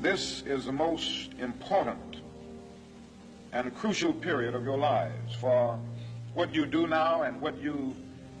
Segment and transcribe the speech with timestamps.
[0.00, 2.22] this is the most important
[3.52, 5.34] and crucial period of your lives.
[5.34, 5.78] For
[6.34, 7.94] what you do now and what you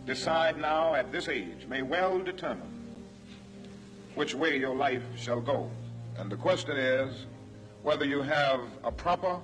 [0.06, 2.94] decide now at this age may well determine
[4.14, 5.70] which way your life shall go.
[6.16, 7.26] And the question is
[7.82, 9.38] whether you have a proper,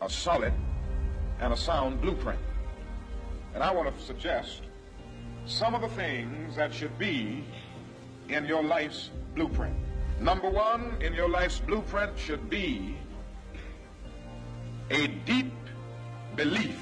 [0.00, 0.52] a solid,
[1.40, 2.40] and a sound blueprint.
[3.54, 4.62] And I want to suggest
[5.46, 7.44] some of the things that should be
[8.28, 9.76] in your life's blueprint.
[10.20, 12.96] Number one in your life's blueprint should be
[14.90, 15.52] a deep
[16.36, 16.78] belief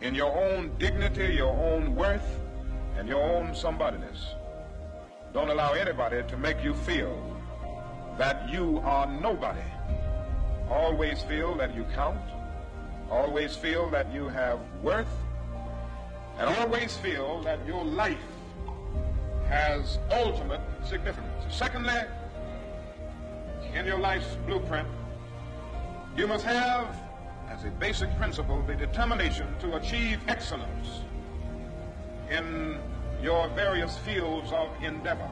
[0.00, 2.40] in your own dignity, your own worth,
[2.96, 4.34] and your own somebodyness.
[5.32, 7.36] Don't allow anybody to make you feel
[8.18, 9.60] that you are nobody.
[10.68, 12.20] Always feel that you count.
[13.10, 15.12] Always feel that you have worth.
[16.38, 18.18] And always feel that your life
[19.48, 21.44] has ultimate significance.
[21.50, 22.00] Secondly,
[23.74, 24.88] in your life's blueprint,
[26.16, 26.96] you must have,
[27.48, 31.02] as a basic principle, the determination to achieve excellence
[32.30, 32.78] in
[33.22, 35.28] your various fields of endeavor.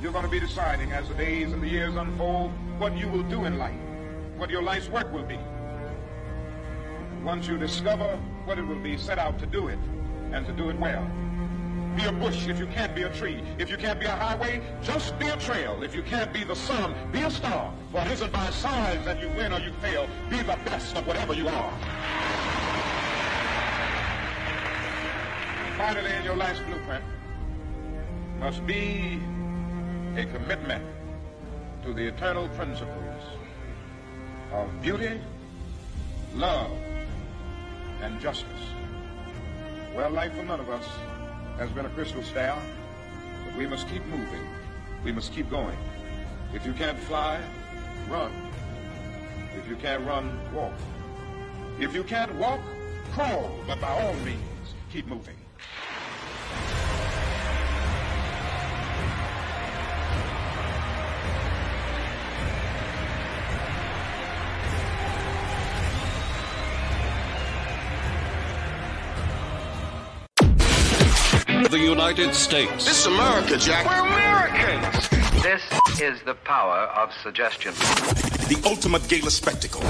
[0.00, 3.22] You're going to be deciding as the days and the years unfold what you will
[3.24, 3.74] do in life,
[4.36, 5.38] what your life's work will be.
[7.24, 9.78] Once you discover what it will be, set out to do it
[10.32, 11.10] and to do it well.
[11.96, 13.42] Be a bush if you can't be a tree.
[13.58, 15.82] If you can't be a highway, just be a trail.
[15.82, 17.72] If you can't be the sun, be a star.
[17.90, 20.06] For it isn't by size that you win or you fail.
[20.28, 21.72] Be the best of whatever you are.
[25.78, 27.04] Finally, in your life's blueprint
[28.40, 29.18] must be
[30.16, 30.84] a commitment
[31.82, 33.22] to the eternal principles
[34.52, 35.18] of beauty,
[36.34, 36.70] love,
[38.02, 38.46] and justice.
[39.94, 40.84] Well, life for none of us
[41.58, 42.62] has been a crystal staff,
[43.44, 44.46] but we must keep moving.
[45.04, 45.76] We must keep going.
[46.52, 47.40] If you can't fly,
[48.08, 48.32] run.
[49.56, 50.74] If you can't run, walk.
[51.80, 52.60] If you can't walk,
[53.12, 53.50] crawl.
[53.66, 55.36] But by all means, keep moving.
[71.76, 72.86] The United States.
[72.86, 73.84] This is America, Jack.
[73.84, 75.10] We're Americans.
[75.42, 75.60] This
[76.00, 77.74] is the power of suggestion.
[78.48, 79.82] The ultimate gala spectacle.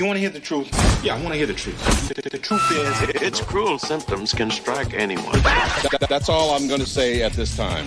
[0.00, 0.68] You want to hear the truth?
[1.04, 1.78] Yeah, I want to hear the truth.
[2.08, 5.40] The, the- the truth is, Its cruel symptoms can strike anyone.
[5.42, 7.86] That- that's all I'm going to say at this time.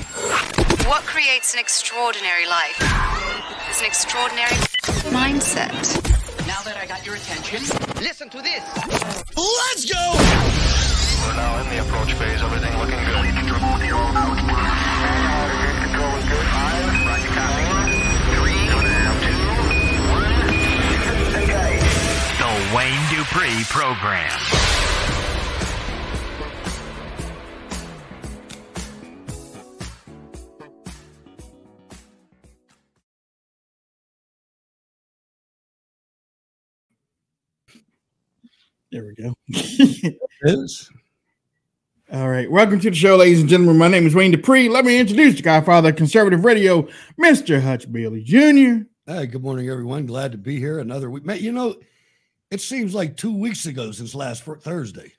[0.88, 2.80] What creates an extraordinary life
[3.72, 4.56] is an extraordinary
[5.12, 5.76] mindset.
[6.48, 7.60] Now that I got your attention,
[8.02, 8.64] listen to this.
[9.36, 10.81] Let's go!
[11.22, 12.42] We're now in the approach phase.
[12.42, 13.22] Everything looking good.
[22.40, 24.40] The Wayne Dupree Program.
[38.92, 39.34] There we go.
[40.44, 40.92] is.
[42.12, 42.50] All right.
[42.52, 43.78] Welcome to the show, ladies and gentlemen.
[43.78, 44.68] My name is Wayne Dupree.
[44.68, 46.88] Let me introduce the Godfather of Conservative Radio,
[47.20, 47.62] Mr.
[47.62, 48.84] Hutch Bailey Jr.
[49.06, 50.06] Hey, good morning, everyone.
[50.06, 51.26] Glad to be here another week.
[51.26, 51.76] Man, you know,
[52.50, 55.14] it seems like two weeks ago since last Thursday,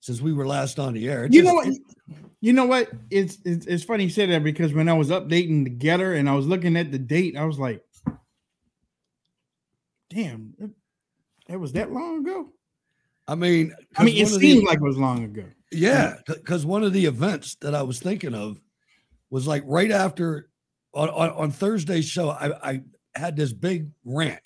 [0.00, 1.24] since we were last on the air.
[1.26, 1.68] It You just- know what?
[1.68, 1.82] it-
[2.40, 2.90] You know what?
[3.10, 6.28] It's, it's it's funny you said that because when I was updating the Gettr and
[6.28, 7.82] I was looking at the date, I was like,
[10.10, 10.70] damn, it,
[11.48, 12.52] that was that long ago.
[13.28, 15.44] I mean, I mean, it of the- like it was long ago.
[15.72, 18.60] Yeah, because one of the events that I was thinking of
[19.30, 20.48] was like right after
[20.94, 22.82] on, on, on Thursday's show, I, I
[23.14, 24.40] had this big rant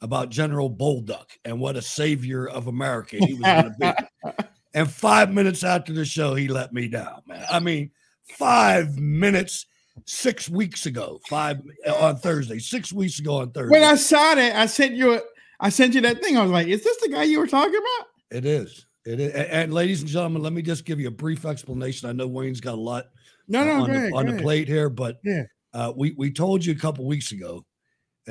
[0.00, 3.94] about General Bolduc and what a savior of America he was going to
[4.26, 4.44] be.
[4.74, 7.46] and five minutes after the show, he let me down, man.
[7.50, 7.90] I mean,
[8.36, 9.66] five minutes
[10.04, 11.62] six weeks ago, five
[12.00, 13.70] on Thursday, six weeks ago on Thursday.
[13.70, 15.20] When I saw that, I sent you a,
[15.60, 16.36] I sent you that thing.
[16.36, 18.08] I was like, is this the guy you were talking about?
[18.30, 18.86] It is.
[19.06, 19.32] It is.
[19.34, 22.08] And, ladies and gentlemen, let me just give you a brief explanation.
[22.08, 23.06] I know Wayne's got a lot
[23.48, 25.44] No, no, on, go the, on the plate here, but Yeah.
[25.72, 27.64] uh, we we told you a couple weeks ago,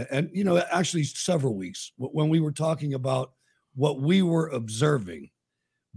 [0.10, 3.34] and you know actually several weeks when we were talking about
[3.76, 5.30] what we were observing,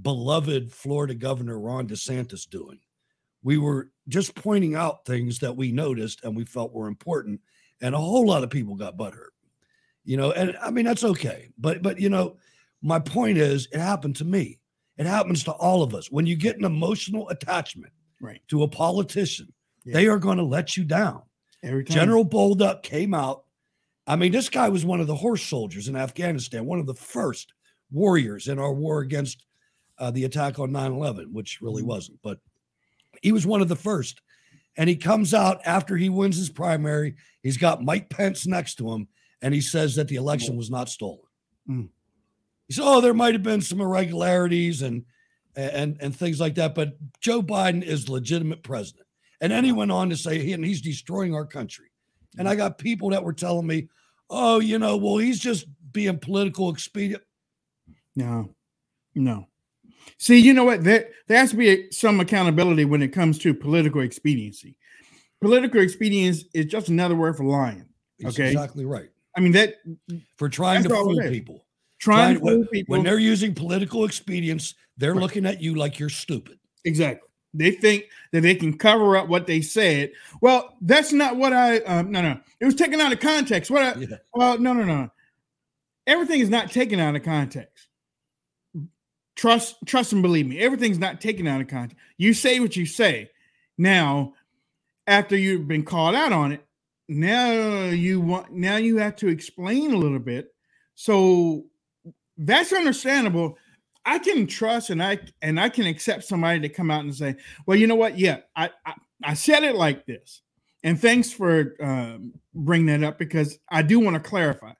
[0.00, 2.78] beloved Florida Governor Ron DeSantis doing.
[3.42, 7.40] We were just pointing out things that we noticed and we felt were important,
[7.80, 9.32] and a whole lot of people got butthurt.
[10.06, 12.36] You know, and I mean that's okay, but but you know,
[12.80, 14.58] my point is, it happened to me.
[14.96, 16.10] It happens to all of us.
[16.10, 18.40] When you get an emotional attachment Right.
[18.48, 19.52] to a politician,
[19.84, 19.94] Yeah.
[19.94, 21.22] they are going to let you down.
[21.62, 21.94] Every time.
[21.96, 23.44] General Bolduc came out.
[24.06, 26.94] I mean, this guy was one of the horse soldiers in Afghanistan, one of the
[26.94, 27.52] first
[27.90, 29.44] warriors in our war against
[29.98, 31.86] uh, the attack on 9 11, which really Mhm.
[31.86, 32.38] wasn't, but
[33.22, 34.20] he was one of the first.
[34.76, 37.16] And he comes out after he wins his primary.
[37.42, 39.08] He's got Mike Pence next to him,
[39.46, 41.20] and he says that the election was not stolen.
[41.70, 41.88] Mm.
[42.66, 45.04] He said, "Oh, there might have been some irregularities and
[45.54, 49.06] and and things like that, but Joe Biden is legitimate president."
[49.40, 51.92] And then he went on to say, and he's destroying our country.
[52.36, 53.88] And I got people that were telling me,
[54.28, 57.22] "Oh, you know, well, he's just being political expedient."
[58.16, 58.52] No,
[59.14, 59.46] no.
[60.18, 60.82] See, you know what?
[60.82, 64.76] There, there has to be some accountability when it comes to political expediency.
[65.40, 67.86] Political expedience is just another word for lying.
[68.24, 68.48] Okay.
[68.48, 69.10] exactly right.
[69.36, 69.76] I mean that
[70.36, 71.66] For trying to fool people.
[71.98, 72.92] trying to when, fool people.
[72.92, 75.20] when they're using political expedience, they're Right.
[75.22, 76.58] looking at you like you're stupid.
[76.84, 77.28] Exactly.
[77.54, 80.12] They think that they can cover up what they said.
[80.42, 81.78] Well, that's not what I.
[81.80, 82.38] Um, no, no.
[82.60, 83.70] It was taken out of context.
[83.70, 83.82] What?
[83.82, 84.16] I, Yeah.
[84.34, 85.10] Well, no, no, no.
[86.06, 87.88] Everything is not taken out of context.
[89.36, 90.58] Trust, trust, and believe me.
[90.58, 91.96] Everything's not taken out of context.
[92.16, 93.30] You say what you say.
[93.76, 94.34] Now,
[95.06, 96.65] after you've been called out on it,
[97.08, 98.52] now you want.
[98.52, 100.48] Now you have to explain a little bit.
[100.94, 101.66] So
[102.36, 103.56] that's understandable.
[104.04, 107.36] I can trust and I and I can accept somebody to come out and say,
[107.66, 108.18] "Well, you know what?
[108.18, 110.42] Yeah, I I, I said it like this."
[110.84, 114.72] And thanks for um, bringing that up because I do want to clarify.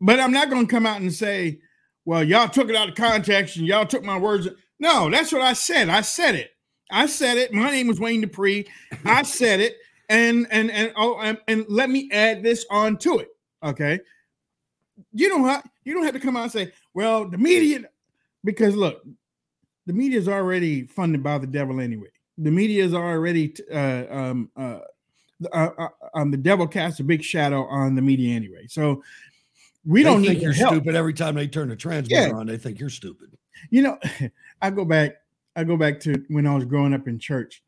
[0.00, 1.60] But I'm not going to come out and say,
[2.04, 4.48] "Well, y'all took it out of context and y'all took my words."
[4.78, 5.88] No, that's what I said.
[5.88, 6.50] I said it.
[6.90, 7.52] I said it.
[7.52, 8.66] My name was Wayne Dupree.
[9.04, 9.76] I said it,
[10.08, 13.28] and and and oh, and, and let me add this on to it.
[13.62, 14.00] Okay,
[15.12, 17.84] you don't have you don't have to come out and say, "Well, the media,"
[18.44, 19.04] because look,
[19.86, 22.08] the media is already funded by the devil anyway.
[22.38, 24.80] The media is already uh, um, uh,
[25.52, 28.66] uh, uh, um, the devil casts a big shadow on the media anyway.
[28.68, 29.02] So
[29.84, 30.74] we They don't think need you're your help.
[30.74, 32.34] stupid every time they turn the transmitter Yeah.
[32.34, 32.46] on.
[32.46, 33.36] They think you're stupid.
[33.70, 33.98] You know,
[34.62, 35.16] I go back.
[35.54, 37.62] I go back to when I was growing up in church,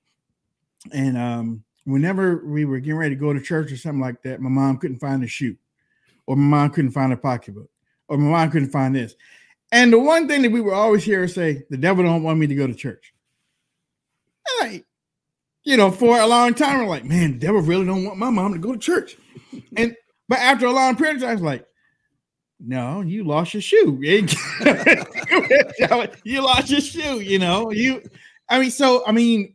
[0.92, 4.40] and um, whenever we were getting ready to go to church or something like that,
[4.40, 5.56] my mom couldn't find a shoe,
[6.26, 7.70] or my mom couldn't find a pocketbook,
[8.08, 9.14] or my mom couldn't find this.
[9.72, 12.38] And the one thing that we would always hear her say, "The devil don't want
[12.38, 13.12] me to go to church."
[14.60, 14.86] Like,
[15.64, 18.30] you know, for a long time, we're like, "Man, the devil really don't want my
[18.30, 19.16] mom to go to church."
[19.76, 19.96] and
[20.28, 21.64] but after a long period of time, I was like,
[22.60, 23.98] no, you lost your shoe.
[24.02, 24.26] you
[26.42, 27.70] lost your shoe, you know.
[27.70, 28.02] You
[28.48, 29.54] I mean, so I mean,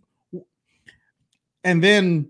[1.64, 2.30] and then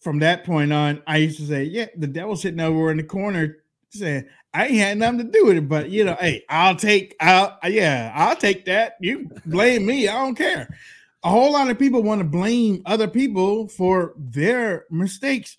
[0.00, 3.02] from that point on, I used to say, Yeah, the devil's sitting over in the
[3.02, 3.58] corner
[3.90, 7.14] saying, I ain't had nothing to do with it, but you know, hey, I'll take
[7.20, 8.96] I'll yeah, I'll take that.
[9.00, 10.74] You blame me, I don't care.
[11.22, 15.58] A whole lot of people want to blame other people for their mistakes.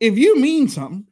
[0.00, 1.06] If you mean something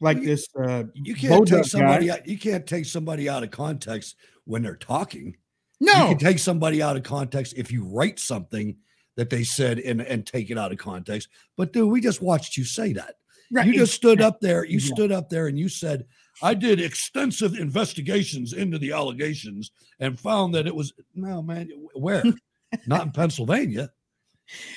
[0.00, 3.50] like this, uh, You can't take somebody guy- out, you can't take somebody out of
[3.52, 5.36] context when they're talking.
[5.80, 8.76] no, You can take somebody out of context if you write something
[9.16, 11.28] that they said and, and take it out of context.
[11.56, 13.16] But dude, we just watched you say that.
[13.50, 14.64] right, You just stood up there.
[14.64, 14.94] You Yeah.
[14.94, 16.06] stood up there and you said,
[16.42, 19.70] I did extensive investigations into the allegations
[20.00, 21.68] and found that it was no man.
[21.94, 22.22] Where?
[22.86, 23.90] Not in Pennsylvania.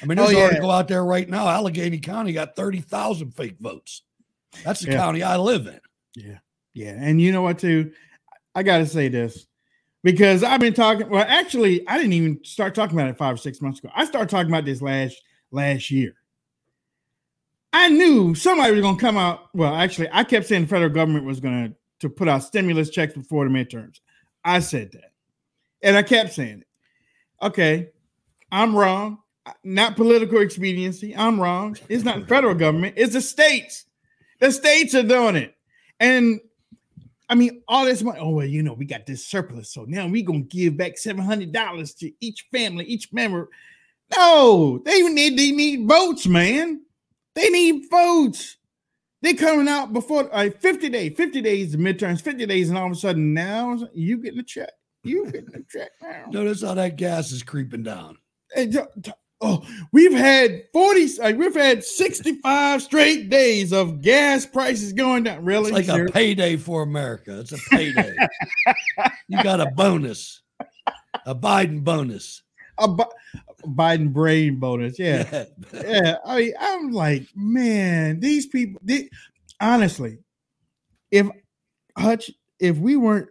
[0.02, 0.44] I mean, Oh, there's an yeah.
[0.46, 1.48] article out there right now.
[1.48, 4.04] Allegheny County got 30,000 fake votes.
[4.64, 4.98] That's the Yeah.
[4.98, 5.80] county I live in.
[6.16, 6.38] Yeah.
[6.74, 6.96] Yeah.
[7.00, 7.92] And you know what, too?
[8.54, 9.48] I got to say this
[10.06, 11.10] because I've been talking.
[11.10, 13.90] Well, actually, I didn't even start talking about it five or six months ago.
[13.96, 15.20] I started talking about this last
[15.50, 16.14] last year.
[17.74, 19.50] I knew somebody was going to come out.
[19.56, 22.92] Well, actually, I kept saying the federal government was going to to put out stimulus
[22.92, 24.00] checks before the midterms.
[24.44, 25.12] I said that,
[25.82, 26.68] and I kept saying it.
[27.44, 27.90] Okay,
[28.52, 29.18] I'm wrong.
[29.64, 31.16] Not political expediency.
[31.16, 31.78] I'm wrong.
[31.90, 32.94] It's not the federal government.
[32.96, 33.86] It's the states.
[34.40, 35.56] The states are doing it.
[36.00, 36.42] And
[37.30, 38.20] I mean, all this money.
[38.22, 39.72] Oh, well, you know, we got this surplus.
[39.72, 43.50] So now we going to give back $700 to each family, each member.
[44.16, 46.82] No, they need they need votes, man.
[47.34, 48.58] They need votes.
[49.22, 52.86] They coming out before uh, 50 days, 50 days, the midterms, 50 days, and all
[52.86, 54.70] of a sudden now you getting a check.
[55.04, 56.26] You getting a check now.
[56.30, 58.18] Notice how that gas is creeping down.
[58.54, 58.72] Hey,
[59.42, 65.44] Oh, we've had 40, uh, we've had 65 straight days of gas prices going down.
[65.44, 65.74] Really?
[65.74, 67.42] It's like a payday for America.
[67.42, 68.16] It's a payday.
[69.28, 70.42] you got a bonus,
[71.26, 72.44] a Biden bonus.
[72.78, 73.06] a, Bi-
[73.64, 74.98] a Biden brain bonus.
[74.98, 75.46] Yeah.
[75.74, 76.18] yeah.
[76.26, 79.10] I mean, I'm like, man, these people, they,
[79.60, 80.20] honestly,
[81.12, 81.28] if
[81.98, 83.30] Hutch, if we weren't,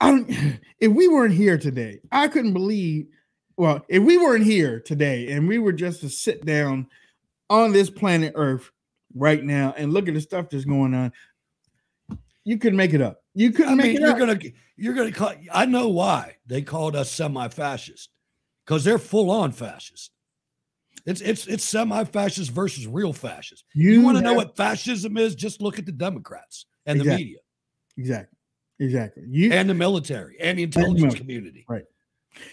[0.00, 3.06] I don't, if we weren't here today, I couldn't believe.
[3.56, 6.86] Well, if we weren't here today and we were just to sit down
[7.50, 8.70] on this planet Earth
[9.14, 11.12] right now and look at the stuff that's going on,
[12.44, 13.22] you could make it up.
[13.34, 14.18] You couldn't I make mean, it you're up.
[14.18, 14.38] gonna
[14.76, 15.32] you're gonna call.
[15.52, 18.10] I know why they called us semi-fascist
[18.66, 20.10] because they're full on fascist.
[21.06, 23.64] It's it's it's semi-fascist versus real fascist.
[23.74, 25.34] You, You want to know what fascism is?
[25.34, 27.38] Just look at the Democrats and the media
[27.96, 28.38] Exactly.
[28.80, 29.24] Exactly.
[29.28, 31.20] You and the military and the intelligence military.
[31.20, 31.64] community.
[31.68, 31.84] Right.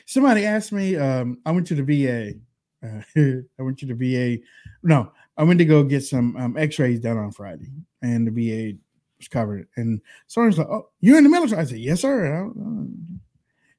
[0.06, 0.96] Somebody asked me.
[0.96, 2.34] Um, I went to the VA.
[2.84, 3.02] Uh,
[3.60, 4.42] I went to the VA.
[4.84, 7.70] No, I went to go get some um, X-rays done on Friday,
[8.02, 8.78] and the VA
[9.18, 9.68] was covered.
[9.76, 12.84] And someone's like, "Oh, you're in the military?" I said, "Yes, sir." Uh,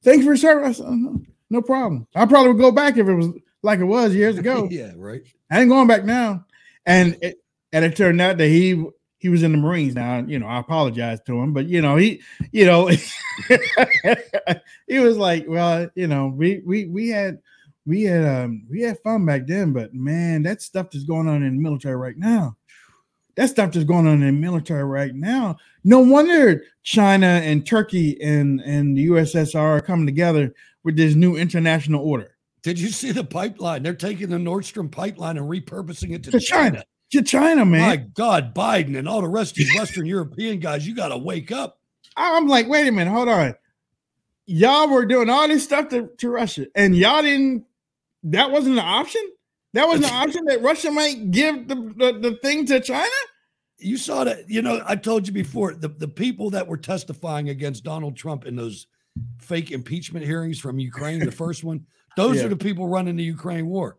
[0.03, 0.77] Thank you for your service.
[0.77, 2.07] Said, "Oh, no, no problem.
[2.15, 3.29] I probably would go back if it was
[3.61, 4.67] like it was years ago.
[4.71, 5.21] yeah, right.
[5.51, 6.45] I ain't going back now.
[6.85, 7.37] And it,
[7.71, 8.83] and it turned out that he
[9.21, 9.93] he was in the Marines.
[9.93, 12.87] Now, you know, I apologize to him, but you know, he, you know,
[14.87, 17.37] he was like, well, you know, we we we had
[17.85, 21.43] we had um we had fun back then, but man, that stuff that's going on
[21.43, 22.57] in the military right now.
[23.35, 25.57] That stuff that's going on in the military right now.
[25.83, 30.51] No wonder China and Turkey and and the USSR are coming together
[30.83, 32.37] with this new international order.
[32.63, 33.83] Did you see the pipeline?
[33.83, 36.83] They're taking the Nord Stream pipeline and repurposing it to, To China.
[37.11, 37.81] To China, man.
[37.81, 41.17] My God, Biden and all the rest of these Western European guys, you got to
[41.17, 41.77] wake up.
[42.15, 43.55] I'm like, wait a minute, hold on.
[44.45, 47.65] Y'all were doing all this stuff to, to Russia, and y'all didn't.
[48.23, 49.21] That wasn't an option.
[49.73, 53.09] That wasn't an option that Russia might give the, the, the thing to China.
[53.77, 57.49] You saw that, you know, I told you before the, the people that were testifying
[57.49, 58.85] against Donald Trump in those
[59.39, 62.45] fake impeachment hearings from Ukraine, the first one, those Yeah.
[62.45, 63.97] are the people running the Ukraine war.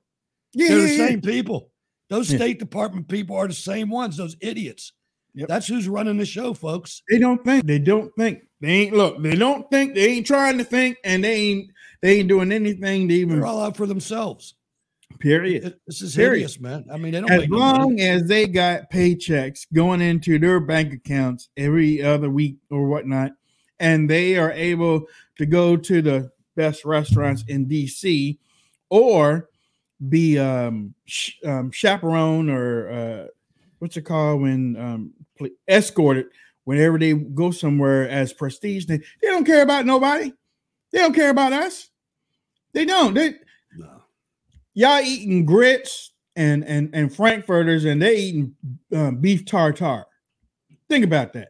[0.53, 1.72] Yeah, They're yeah, the same people.
[2.13, 2.37] Those Yeah.
[2.37, 4.93] State Department people are the same ones, those idiots.
[5.35, 5.49] Yep.
[5.49, 7.01] That's who's running the show, folks.
[7.11, 7.67] They don't think.
[7.67, 8.43] They don't think.
[8.61, 9.23] They ain't look.
[9.23, 9.95] They don't think.
[9.95, 11.71] They ain't trying to think, and they ain't.
[12.03, 13.37] They ain't doing anything to even.
[13.39, 14.55] They're all out for themselves.
[15.21, 15.65] Period.
[15.65, 16.33] It- This is Period.
[16.41, 16.85] hideous, man.
[16.93, 17.79] I mean, they don't as no money.
[17.79, 23.33] long as they got paychecks going into their bank accounts every other week or whatnot,
[23.81, 25.07] and they are able
[25.39, 28.39] to go to the best restaurants in DC
[28.91, 29.49] or
[30.09, 33.27] be um, sh- um chaperone or uh,
[33.79, 36.27] what's it called when um, pl- escorted
[36.65, 38.87] whenever they go somewhere as prestige.
[38.87, 40.33] They, they don't care about nobody.
[40.93, 41.89] They don't care about us.
[42.73, 43.15] They don't.
[43.15, 43.35] They
[43.77, 44.03] No.
[44.75, 48.55] y'all eating grits and and and frankfurters and they eating
[48.95, 50.07] um, beef tartare
[50.89, 51.49] think about that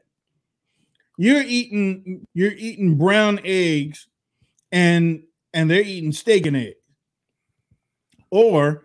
[1.19, 4.09] you're eating you're eating brown eggs
[4.73, 5.23] and
[5.55, 6.75] and they're eating steak and eggs
[8.33, 8.85] or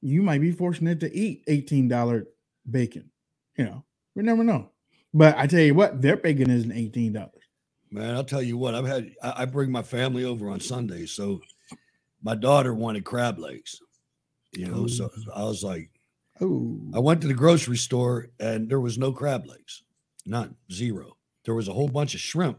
[0.00, 2.26] you might be fortunate to eat $18
[2.68, 3.08] bacon
[3.56, 3.84] you know
[4.16, 4.70] we never know
[5.14, 7.30] but i tell you what their bacon isn't $18
[7.90, 11.12] Man, I'll tell you what, I've had I, I bring my family over on Sundays.
[11.12, 11.40] So
[12.22, 13.80] my daughter wanted crab legs.
[14.52, 15.90] You know, so I was like,
[16.40, 19.82] oh I went to the grocery store and there was no crab legs.
[20.26, 20.56] None.
[20.72, 21.16] Zero.
[21.44, 22.58] There was a whole bunch of shrimp,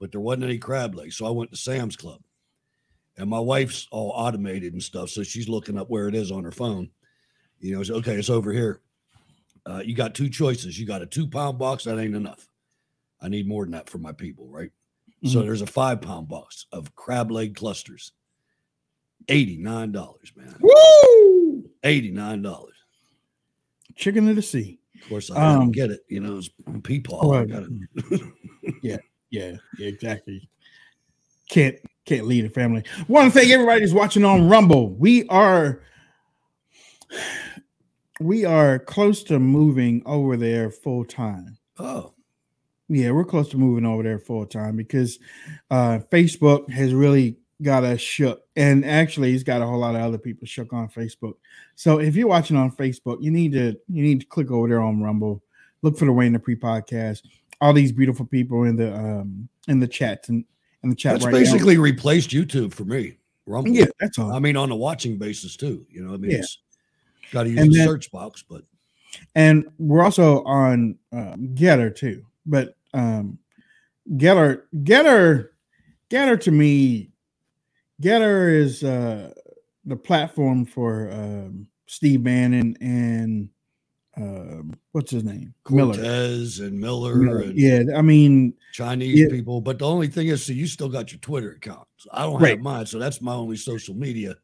[0.00, 1.16] but there wasn't any crab legs.
[1.16, 2.20] So I went to Sam's Club.
[3.18, 5.08] And my wife's all automated and stuff.
[5.10, 6.90] So she's looking up where it is on her phone.
[7.60, 8.80] You know, so, okay, it's over here.
[9.64, 10.78] Uh, you got two choices.
[10.78, 12.46] You got a two pound box, that ain't enough.
[13.20, 14.70] I need more than that for my people, right?
[15.24, 15.44] So Mhm.
[15.46, 18.12] there's a five pound box of crab leg clusters.
[19.28, 20.54] $89, man.
[20.60, 21.70] Woo!
[21.82, 22.72] $89.
[23.96, 26.00] chicken of the sea Of course, I Um, didn't get it.
[26.08, 27.34] You know, it's peepaw.
[27.34, 27.48] I right.
[27.48, 28.22] got it.
[28.82, 28.98] yeah,
[29.30, 30.48] yeah, yeah, exactly.
[31.48, 31.76] Can't
[32.06, 32.84] can't lead a family.
[33.08, 34.90] Want to thank everybody who's watching on Rumble.
[34.90, 35.82] We are
[38.20, 41.58] we are close to moving over there full time.
[41.78, 42.14] Oh,
[42.88, 45.18] Yeah, we're close to moving over there full time because
[45.70, 48.42] uh Facebook has really got us shook.
[48.54, 51.34] And actually he's got a whole lot of other people shook on Facebook.
[51.74, 54.80] So if you're watching on Facebook, you need to you need to click over there
[54.80, 55.42] on Rumble,
[55.82, 57.22] look for the Wayne Dupree podcast.
[57.60, 60.44] All these beautiful people in the um in the chat and
[60.82, 61.38] in the chat that's right now.
[61.38, 63.16] basically replaced YouTube for me.
[63.46, 63.70] Rumble.
[63.70, 64.32] Yeah, that's all.
[64.32, 65.86] I mean, on a watching basis too.
[65.88, 66.38] You know, I mean, Yeah.
[66.38, 66.58] it's
[67.32, 68.62] got to use And the then- search box, but
[69.34, 72.24] and we're also on um, Gettr too.
[72.44, 73.38] But um,
[74.12, 75.48] Gettr, Gettr,
[76.10, 77.10] Gettr to me,
[78.02, 79.32] Gettr is uh,
[79.84, 83.48] the platform for um, Steve Bannon and
[84.16, 85.94] um, what's his name, Miller.
[85.94, 87.42] Cortez and Miller, Miller.
[87.42, 89.28] and Yeah, I mean, Chinese Yeah.
[89.28, 89.60] people.
[89.60, 91.86] But the only thing is, so you still got your Twitter account.
[91.98, 92.50] So I don't Right.
[92.50, 94.36] have mine, so that's my only social media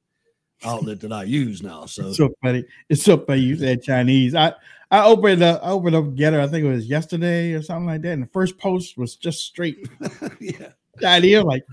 [0.64, 1.86] outlet that I use now.
[1.86, 2.64] So, it's so funny.
[2.88, 4.34] It's so funny you said Chinese.
[4.34, 4.52] I
[4.90, 6.38] I opened up, I opened up Gettr.
[6.38, 8.12] I think it was yesterday or something like that.
[8.12, 9.88] And the first post was just straight
[10.40, 11.38] yeah, Chinese.
[11.38, 11.64] I'm like,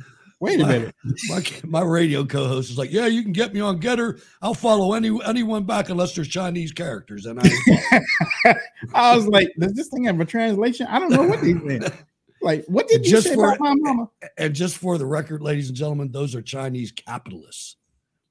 [0.41, 0.96] Wait a minute.
[1.29, 4.22] My, my radio co-host is like, "Yeah, you can get me on Gettr.
[4.41, 8.55] I'll follow any anyone back unless there's Chinese characters." And I,
[8.93, 10.88] I was like, does this thing have a translation?
[10.88, 11.84] I don't know what these mean.
[12.41, 14.10] Like, what did you Just say for- about my mama?
[14.38, 17.75] and just for the record, ladies and gentlemen, those are Chinese capitalists,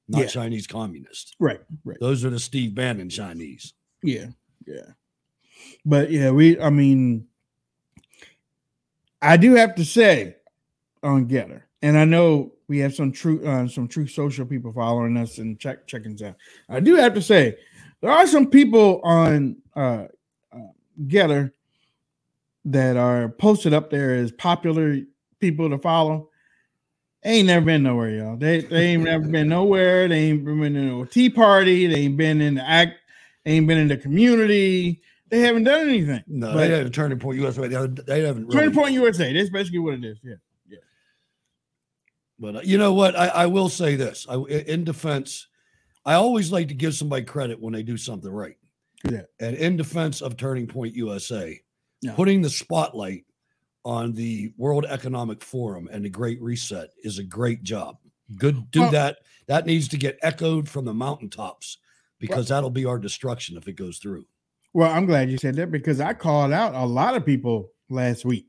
[0.07, 0.25] not Yeah.
[0.27, 1.33] Chinese communists.
[1.37, 1.97] Right, right.
[1.99, 3.73] Those are the Steve Bannon Chinese.
[4.01, 4.29] Yeah,
[4.65, 4.93] yeah.
[5.85, 7.27] But yeah, we I mean
[9.21, 10.37] I do have to say
[11.03, 15.17] on Gettr, and I know we have some true uh, some true social people following
[15.17, 16.35] us and check checking us out.
[16.67, 17.57] I do have to say
[18.01, 20.05] there are some people on uh,
[20.53, 20.67] uh
[21.05, 21.51] Gettr
[22.65, 24.97] that are posted up there as popular
[25.39, 26.29] people to follow.
[27.25, 28.37] Ain't never been nowhere, y'all.
[28.37, 30.07] They they ain't never been nowhere.
[30.07, 31.87] They ain't been in no tea party.
[31.87, 32.95] They ain't been in the act.
[33.43, 35.01] They ain't been in the community.
[35.29, 36.23] They haven't done anything.
[36.27, 37.67] No, But they have Turning Point USA.
[37.67, 39.31] They haven't, they haven't really, Turning Point USA.
[39.33, 40.17] That's basically what it is.
[40.23, 40.35] Yeah.
[42.39, 43.15] But uh, you know what?
[43.17, 45.47] I, I will say this: I, in defense,
[46.05, 48.55] I always like to give somebody credit when they do something right.
[49.09, 49.23] Yeah.
[49.39, 51.59] And in defense of Turning Point USA,
[52.01, 52.13] Yeah.
[52.15, 53.25] putting the spotlight
[53.85, 57.97] on the World Economic Forum and the Great Reset is a great job.
[58.37, 59.19] Good, do Well- that.
[59.47, 61.77] That needs to get echoed from the mountaintops
[62.19, 64.25] because that'll be our destruction if it goes through.
[64.73, 68.25] Well, I'm glad you said that because I called out a lot of people last
[68.25, 68.45] week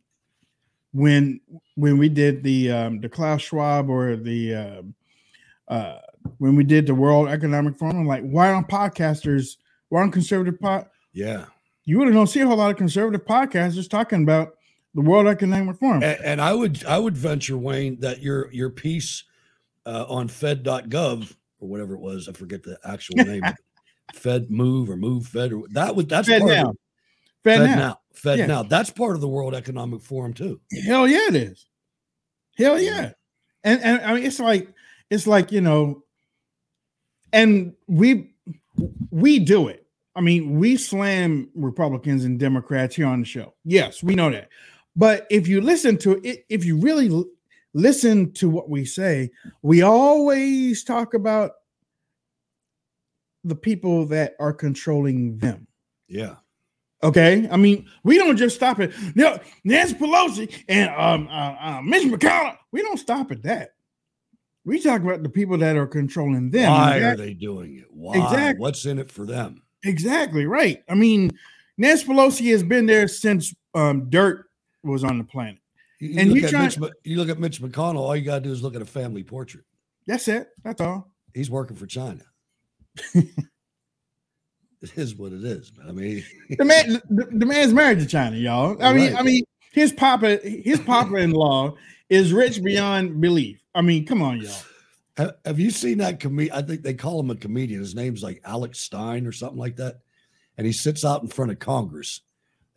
[0.93, 1.41] when
[1.77, 4.95] when we did the um, the Klaus Schwab or the um
[5.69, 5.99] uh,
[6.39, 7.99] when we did the World Economic Forum.
[7.99, 9.57] I'm like, why aren't podcasters?
[9.89, 10.87] Why aren't conservative pod?
[11.13, 11.47] Yeah.
[11.85, 14.57] You really don't see a whole lot of conservative podcasters talking about
[14.95, 16.03] the World Economic Forum.
[16.03, 19.25] And, and I would I would venture, Wayne, that your your piece
[19.87, 23.43] uh, on Fed.gov or whatever it was, I forget the actual name,
[24.15, 26.71] Fed Move or Move Fed or that was that's Fed part now.
[26.71, 26.77] of
[27.45, 27.77] Fed, Fed now.
[27.77, 28.00] now.
[28.13, 28.47] Fed Yeah.
[28.47, 28.63] now.
[28.63, 30.61] That's part of the World Economic Forum too.
[30.85, 31.67] Hell yeah, it is.
[32.59, 33.13] Hell yeah.
[33.65, 34.73] And and I mean it's like
[35.11, 36.05] it's like, you know,
[37.33, 38.33] and we
[39.11, 39.87] we do it.
[40.17, 43.55] I mean, we slam Republicans and Democrats here on the show.
[43.65, 44.49] Yes, we know that.
[44.97, 47.25] But if you listen to it, if you really
[47.75, 49.31] listen to what we say,
[49.63, 51.53] we always talk about
[53.45, 55.67] the people that are controlling them.
[56.09, 56.37] Yeah.
[57.03, 61.81] Okay, I mean, we don't just stop at no Nancy Pelosi and um uh, uh,
[61.83, 62.57] Mitch McConnell.
[62.73, 63.71] We don't stop at that.
[64.67, 66.71] We talk about the people that are controlling them.
[66.71, 67.87] Why And are they doing it?
[67.91, 68.17] Why?
[68.23, 68.61] Exactly.
[68.61, 69.63] What's in it for them?
[69.85, 70.83] Exactly right.
[70.89, 71.31] I mean,
[71.79, 74.51] Nancy Pelosi has been there since um, dirt
[74.85, 75.57] was on the planet.
[76.01, 78.01] You, And look you at try- Mitch, you look at Mitch McConnell.
[78.01, 79.65] All you gotta do is look at a family portrait.
[80.07, 80.51] That's it.
[80.63, 81.11] That's all.
[81.35, 82.21] He's working for China.
[84.83, 85.73] it is what it is.
[85.87, 86.25] I mean,
[86.59, 88.83] The man, the, the man's married to China, y'all.
[88.83, 89.21] I mean, Right.
[89.21, 91.75] I mean, his papa, his papa-in-law
[92.09, 93.63] is rich beyond belief.
[93.75, 94.53] I mean, come on, y'all.
[95.17, 96.57] Have, have you seen that comedian?
[96.57, 97.81] I think they call him a comedian.
[97.81, 100.01] His name's like Alex Stein or something like that.
[100.57, 102.23] And he sits out in front of Congress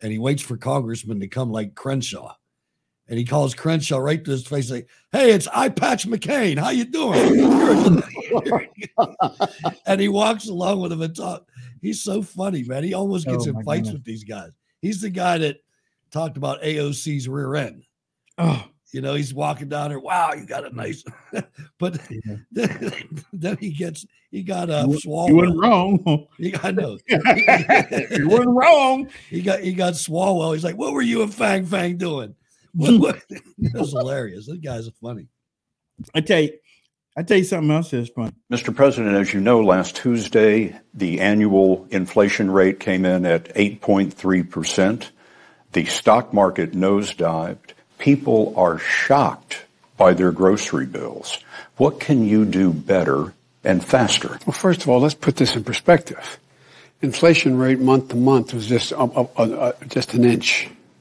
[0.00, 2.34] and he waits for congressmen to come like Crenshaw.
[3.08, 6.58] And he calls Crenshaw right to his face, like, "Hey, it's Eye Patch McCain.
[6.58, 8.02] How you doing?"
[9.86, 11.46] And he walks along with him and talk.
[11.84, 12.82] He's so funny, man.
[12.82, 13.92] He almost gets Oh, in fights goodness.
[13.92, 14.50] with these guys.
[14.80, 15.58] He's the guy that
[16.10, 17.84] talked about AOC's rear end.
[18.38, 20.00] Oh, You know, he's walking down there.
[20.00, 21.04] Wow, you got a nice.
[21.78, 22.00] but
[22.52, 25.28] then, then he gets he got a you, swallow.
[25.44, 26.26] you wrong.
[26.38, 26.96] He, I know.
[27.08, 29.08] you wasn't wrong.
[29.30, 30.54] He got he got Swalwell.
[30.54, 32.34] He's like, "What were you and Fang Fang doing?"
[32.72, 33.22] What, what?
[33.28, 34.46] It was hilarious.
[34.46, 35.28] This guy's are funny.
[36.14, 36.50] I tell you,
[37.16, 38.34] I tell you something else that's fun.
[38.50, 38.74] Mr.
[38.74, 45.10] President, as you know, last Tuesday, the annual inflation rate came in at 8.3%.
[45.72, 47.72] The stock market nosedived.
[47.98, 49.64] People are shocked
[49.96, 51.38] by their grocery bills.
[51.76, 54.38] What can you do better and faster?
[54.44, 56.38] Well, first of all, let's put this in perspective.
[57.00, 60.68] Inflation rate month to month was just uh, uh, uh, just an inch,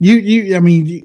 [0.00, 0.56] You you.
[0.56, 1.02] I mean, you,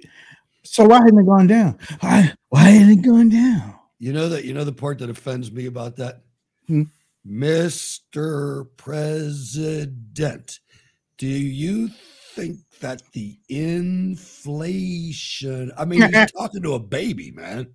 [0.64, 1.78] so why hadn't it gone down?
[2.00, 3.76] Why why hadn't it gone down?
[4.00, 6.22] You know that you know the part that offends me about that,
[6.68, 6.84] Hmm.
[7.28, 8.68] Mr.
[8.78, 10.60] President.
[11.18, 11.90] Do you
[12.34, 15.72] think that the inflation?
[15.78, 17.68] I mean, you're talking to a baby, man.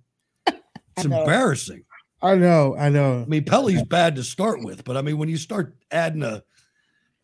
[0.97, 1.85] It's embarrassing.
[2.21, 3.21] I know, I know.
[3.21, 6.43] I mean, Pelley's bad to start with, but I mean, when you start adding a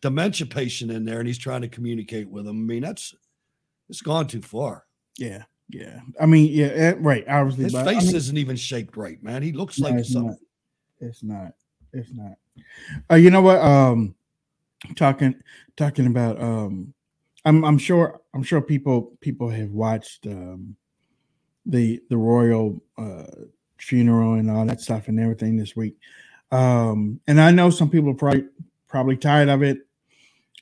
[0.00, 3.14] dementia patient in there and he's trying to communicate with him, I mean, that's
[3.88, 4.84] it's gone too far.
[5.18, 6.00] Yeah, yeah.
[6.20, 7.24] I mean, yeah, eh, right.
[7.28, 9.42] Obviously, His but I face mean- isn't even shaped right, man.
[9.42, 10.30] He looks No, like it's something.
[11.00, 11.08] not.
[11.08, 11.52] It's not.
[11.92, 12.32] It's not.
[13.10, 13.58] Uh, you know what?
[13.60, 14.14] Um,
[14.96, 15.34] talking
[15.76, 16.92] talking about um,
[17.44, 20.76] I'm I'm sure I'm sure people people have watched um,
[21.66, 23.24] the the royal uh
[23.78, 25.96] funeral and all that stuff and everything this week.
[26.50, 28.46] Um, and I know some people are probably
[28.88, 29.78] probably tired of it.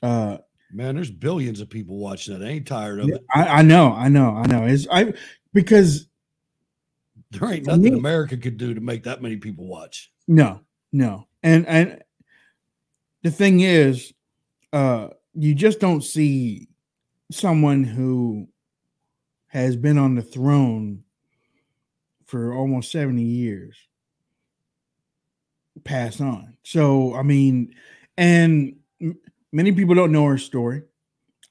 [0.03, 0.37] Uh,
[0.71, 2.45] Man, there's billions of people watching it.
[2.45, 3.23] I ain't tired of it.
[3.33, 4.65] I, I know, I know, I know.
[4.65, 5.13] It's I
[5.53, 6.07] because
[7.31, 10.11] There ain't nothing me- America could do to make that many people watch.
[10.27, 11.27] No, no.
[11.43, 12.03] And and
[13.23, 14.13] the thing is,
[14.73, 16.67] uh, you just don't see
[17.31, 18.47] someone who
[19.47, 21.03] has been on the throne
[22.25, 23.77] for almost 70 years
[25.83, 26.57] pass on.
[26.63, 27.73] So, I mean,
[28.17, 28.75] and
[29.51, 30.83] many people don't know her story.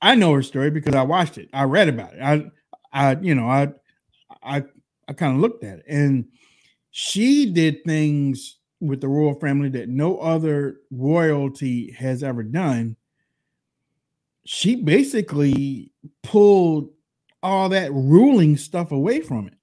[0.00, 1.48] I know her story because I watched it.
[1.52, 2.20] I read about it.
[2.22, 2.50] I
[2.92, 3.72] I you know, I
[4.42, 4.64] I
[5.08, 6.26] I kind of looked at it and
[6.90, 12.96] she did things with the royal family that no other royalty has ever done.
[14.44, 16.90] She basically pulled
[17.42, 19.54] all that ruling stuff away from it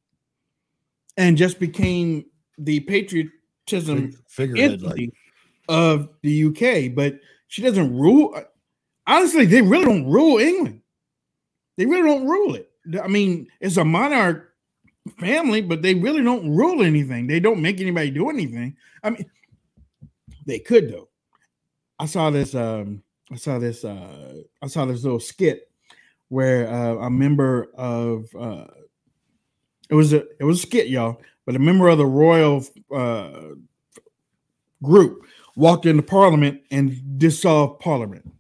[1.18, 2.26] and just became
[2.58, 5.10] the patriotism Fig- figurehead, like.
[5.70, 6.94] of the UK.
[6.96, 7.20] But
[7.54, 8.36] she doesn't rule.
[9.06, 10.82] Honestly, they really don't rule England.
[11.78, 12.68] They really don't rule it.
[13.00, 14.56] I mean, it's a monarch
[15.20, 17.28] family, but they really don't rule anything.
[17.28, 18.76] They don't make anybody do anything.
[19.04, 19.30] I mean,
[20.48, 21.10] they could though.
[22.00, 22.56] I saw this.
[22.56, 23.86] Um, I saw this.
[23.86, 25.70] Uh, I saw this little skit
[26.30, 28.66] where uh, a member of uh,
[29.92, 33.50] it was a it was a skit, y'all, but a member of the royal uh,
[34.82, 35.24] group
[35.56, 38.32] walked into Parliament and dissolved Parliament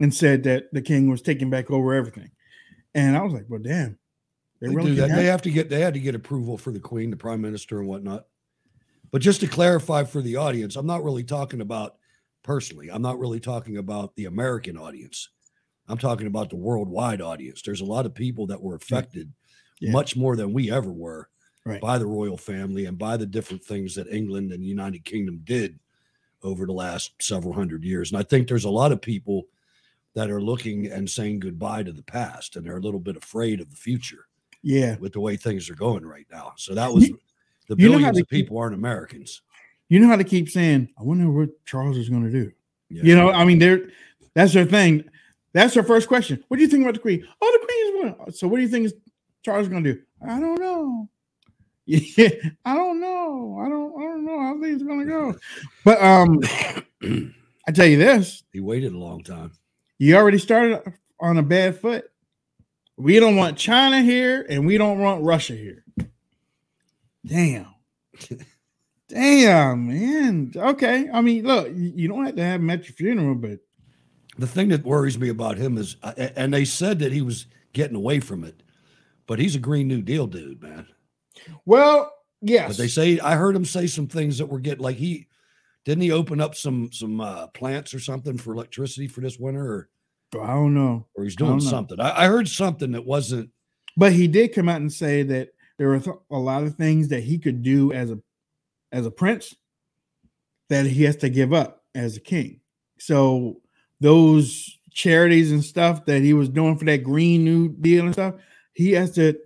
[0.00, 2.30] and said that the king was taking back over everything.
[2.94, 3.98] And I was like, well, damn.
[4.60, 5.08] They, really do that.
[5.10, 7.40] have- They have to get they had to get approval for the queen, the prime
[7.40, 8.26] minister, and whatnot.
[9.10, 11.96] But just to clarify for the audience, I'm not really talking about
[12.44, 12.88] personally.
[12.90, 15.28] I'm not really talking about the American audience.
[15.88, 17.60] I'm talking about the worldwide audience.
[17.62, 19.32] There's a lot of people that were affected
[19.80, 19.90] Yeah.
[19.90, 21.28] much more than we ever were
[21.66, 21.80] Right.
[21.80, 25.40] by the royal family and by the different things that England and the United Kingdom
[25.44, 25.78] did
[26.42, 28.10] over the last several hundred years.
[28.12, 29.46] And I think there's a lot of people
[30.14, 33.60] that are looking and saying goodbye to the past and they're a little bit afraid
[33.60, 34.26] of the future
[34.62, 34.96] Yeah.
[34.98, 36.52] with the way things are going right now.
[36.56, 37.18] So that was You-
[37.68, 39.40] the you know how billions of people aren't Americans.
[39.88, 42.52] You know how to keep saying, I wonder what Charles is going to do.
[42.90, 43.02] Yeah.
[43.04, 43.88] You know, I mean, they're
[44.34, 45.04] that's their thing.
[45.52, 46.42] That's their first question.
[46.48, 47.26] What do you think about the Queen?
[47.40, 48.32] Oh, the Queen is going.
[48.32, 48.94] So, what do you think is
[49.42, 50.00] Charles going to do?
[50.26, 51.08] I don't know.
[51.86, 52.28] Yeah,
[52.64, 53.58] I don't know.
[53.64, 53.92] I don't.
[53.98, 55.34] I don't know how things are going to go.
[55.84, 56.40] But um,
[57.68, 59.52] I tell you this: He waited a long time.
[59.98, 60.80] you already started
[61.20, 62.10] on a bad foot.
[62.96, 65.84] We don't want China here, and we don't want Russia here.
[67.26, 67.66] Damn.
[69.08, 70.52] Damn, man.
[70.56, 71.08] Okay.
[71.12, 73.58] I mean, look, you don't have to have him at your funeral, but
[74.38, 77.96] The thing that worries me about him is, and they said that he was getting
[77.96, 78.62] away from it,
[79.26, 80.86] but he's a Green New Deal dude, man.
[81.64, 82.68] Well, yes.
[82.68, 85.26] But they say I heard him say some things that were getting like he
[85.84, 89.66] didn't he open up some some uh, plants or something for electricity for this winter,
[89.66, 89.88] or
[90.40, 91.06] I don't know.
[91.14, 92.00] or he's doing don't something.
[92.00, 93.50] I, I heard something that wasn't.
[93.96, 97.08] But he did come out and say that there were th- a lot of things
[97.08, 98.18] that he could do as a
[98.92, 99.54] as a prince
[100.68, 102.60] that he has to give up as a king.
[102.98, 103.60] So
[104.00, 108.34] those charities and stuff that he was doing for that Green New Deal and stuff,
[108.74, 109.36] he has to.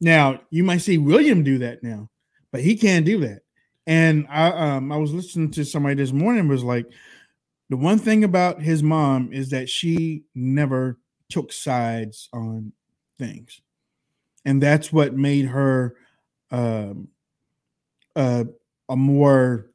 [0.00, 2.10] Now you might see William do that now,
[2.52, 3.42] but he can't do that.
[3.86, 6.86] And I um I was listening to somebody this morning was like,
[7.68, 12.72] the one thing about his mom is that she never took sides on
[13.18, 13.60] things
[14.46, 15.96] and that's what made her
[16.50, 17.08] um
[18.14, 18.44] uh,
[18.88, 19.66] a more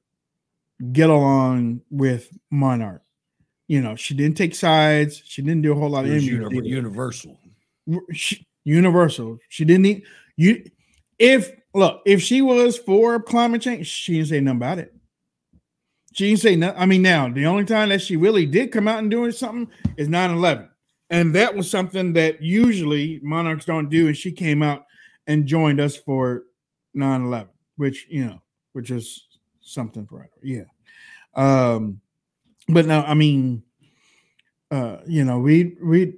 [0.91, 3.03] get along with monarch
[3.67, 6.11] you know she didn't take sides she didn't do a whole lot of
[6.55, 7.37] was universal.
[8.13, 9.37] she, universal.
[9.49, 10.03] She didn't need
[10.37, 10.63] you
[11.19, 14.93] if look if she was for climate change she didn't say nothing about it.
[16.13, 18.87] She didn't say nothing i mean now the only time that she really did come
[18.87, 20.67] out and doing something is 9-11
[21.09, 24.85] and that was something that usually monarchs don't do and she came out
[25.27, 26.43] and joined us for
[26.97, 27.47] 9-11
[27.77, 28.41] which you know
[28.73, 29.27] which is
[29.61, 30.63] something for her yeah.
[31.35, 32.01] Um
[32.67, 33.63] but now i mean
[34.69, 36.15] uh you know we we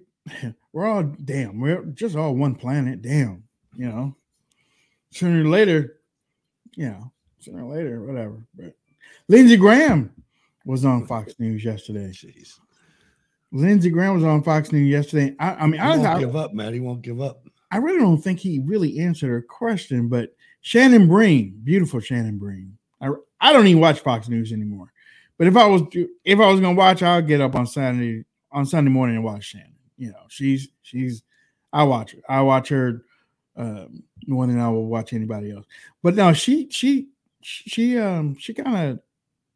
[0.73, 3.43] we're all damn we're just all one planet damn
[3.75, 4.15] you know
[5.11, 5.99] sooner or later
[6.75, 8.45] you know, sooner or later, whatever.
[8.55, 8.75] But
[9.27, 10.11] Lindsey Graham
[10.65, 12.11] was on Fox News yesterday.
[12.11, 12.59] Jeez.
[13.51, 15.35] Lindsey Graham was on Fox News yesterday.
[15.39, 16.73] I, I mean, He I, won't I, give up, man.
[16.73, 17.47] He won't give up.
[17.71, 22.77] I really don't think he really answered her question, but Shannon Bream, beautiful Shannon Bream.
[23.01, 23.09] I,
[23.39, 24.91] I don't even watch Fox News anymore.
[25.37, 25.81] But if I was
[26.23, 29.45] if I was gonna watch, I'll get up on Saturday on Sunday morning and watch
[29.45, 29.72] Shannon.
[29.97, 31.23] You know, she's she's
[31.71, 32.19] I watch her.
[32.29, 33.03] I watch her
[33.55, 35.65] um, more than I will watch anybody else.
[36.01, 37.09] But no, she she
[37.41, 38.99] she um she kind of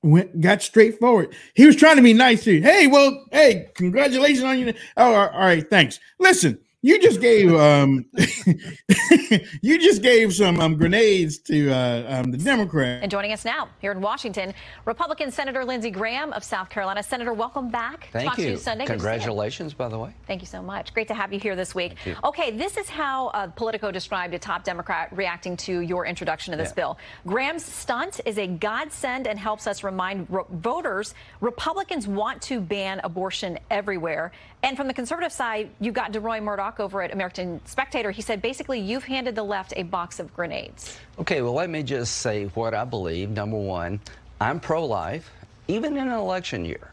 [0.03, 1.35] went got straightforward.
[1.53, 2.61] He was trying to be nice to you.
[2.61, 4.73] Hey, well, hey, congratulations on you.
[4.95, 5.99] Oh, all right, thanks.
[6.19, 8.05] Listen, you just gave um
[9.61, 13.01] you just gave some um grenades to uh um the Democrats.
[13.03, 14.53] And joining us now here in Washington,
[14.85, 17.03] Republican Senator Lindsey Graham of South Carolina.
[17.03, 18.07] Senator, welcome back.
[18.13, 18.49] Thank Fox you.
[18.51, 18.85] News Sunday.
[18.85, 18.99] To see you.
[18.99, 20.13] Congratulations, by the way.
[20.27, 20.93] Thank you so much.
[20.93, 21.95] Great to have you here this week.
[22.23, 26.57] Okay, this is how uh, Politico described a top Democrat reacting to your introduction of
[26.57, 26.75] this Yeah.
[26.75, 26.97] bill.
[27.25, 33.01] Graham's stunt is a godsend and helps us remind ro- voters Republicans want to ban
[33.03, 34.31] abortion everywhere.
[34.63, 38.09] And from the conservative side, you got Deroy Murdock over at American Spectator.
[38.11, 40.97] He said basically you've handed the left a box of grenades.
[41.19, 43.29] Okay, well, let me just say what I believe.
[43.29, 43.99] Number one,
[44.41, 45.31] I'm pro life,
[45.67, 46.91] even in an election year.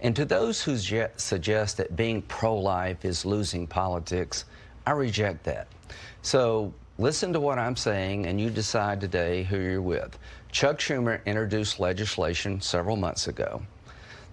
[0.00, 4.44] And to those who suggest that being pro life is losing politics,
[4.86, 5.66] I reject that.
[6.22, 10.18] So listen to what I'm saying, and you decide today who you're with.
[10.52, 13.62] Chuck Schumer introduced legislation several months ago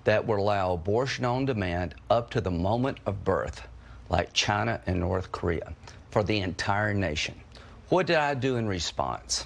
[0.06, 3.68] that would allow abortion on demand up to the moment of birth,
[4.10, 5.74] like China and North Korea,
[6.10, 7.36] for the entire nation.
[7.90, 9.46] What did I do in response?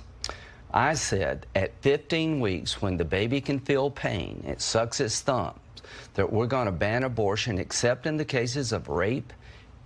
[0.72, 5.60] I said at 15 weeks, when the baby can feel pain, it sucks its thumb,
[6.14, 9.34] that we're going to ban abortion except in the cases of rape,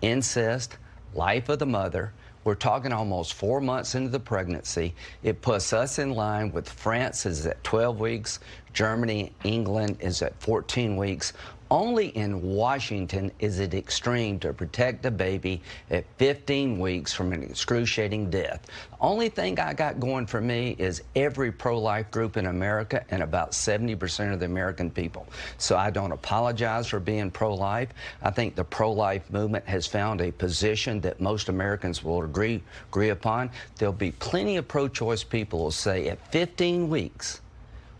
[0.01, 0.77] incest,
[1.13, 2.11] life of the mother.
[2.43, 4.93] We're talking almost four months into the pregnancy.
[5.23, 8.39] It puts us in line with France is at 12 weeks,
[8.73, 11.33] Germany, England is at 14 weeks.
[11.73, 17.41] Only in Washington is it extreme to protect a baby at 15 weeks from an
[17.41, 18.67] excruciating death.
[18.91, 23.03] The only thing I got going for me is every pro life group in America
[23.09, 25.25] and about 70% of the American people.
[25.57, 27.89] So I don't apologize for being pro life.
[28.21, 32.61] I think the pro life movement has found a position that most Americans will agree,
[32.89, 33.49] agree upon.
[33.79, 37.41] There'll be plenty of pro choice people who say at 15 weeks,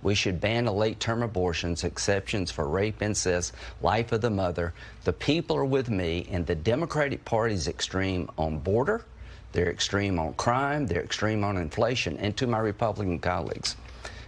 [0.04, 4.74] we should ban late term abortions, exceptions for rape, incest, life of the mother.
[5.04, 9.06] The people are with me, and the Democratic Party is extreme on border,
[9.54, 12.18] they're extreme on crime, they're extreme on inflation.
[12.18, 13.76] And to my Republican colleagues,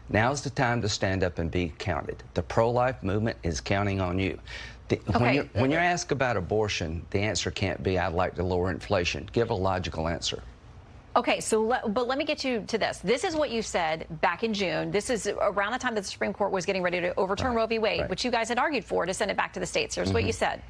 [0.09, 2.23] now's the time to stand up and be counted.
[2.33, 4.39] The pro life movement is counting on you.
[4.87, 8.43] The, when, you're, when you're asked about abortion, the answer can't be, I'd like to
[8.43, 9.27] lower inflation.
[9.33, 10.43] Give a logical answer.
[11.15, 12.97] Okay, so let, but let me get you to this.
[12.99, 14.91] This is what you said back in June.
[14.91, 17.65] This is around the time that the Supreme Court was getting ready to overturn Roe
[17.67, 17.79] v.
[17.79, 18.09] Wade, right.
[18.09, 19.95] which you guys had argued for to send it back to the states.
[19.95, 20.27] Here's what Mhm.
[20.27, 20.61] you said.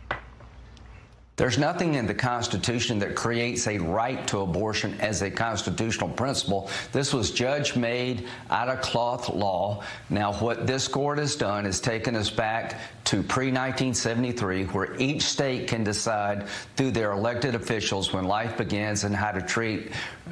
[1.37, 6.69] There's nothing in the Constitution that creates a right to abortion as a constitutional principle.
[6.93, 9.83] This was judge made out of cloth law.
[10.09, 15.23] Now, what this court has done is taken us back to pre 1973, where each
[15.23, 19.91] state can decide through their elected officials when life begins and how to treat,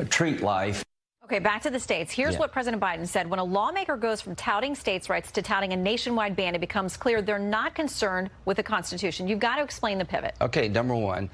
[0.09, 0.85] treat life.
[1.33, 2.11] Okay, back to the states.
[2.13, 2.41] Here's Yeah.
[2.41, 3.27] what President Biden said.
[3.27, 6.95] When a lawmaker goes from touting states' rights to touting a nationwide ban, it becomes
[6.95, 9.27] clear they're not concerned with the Constitution.
[9.27, 10.35] You've got to explain the pivot.
[10.41, 11.31] Okay, number one,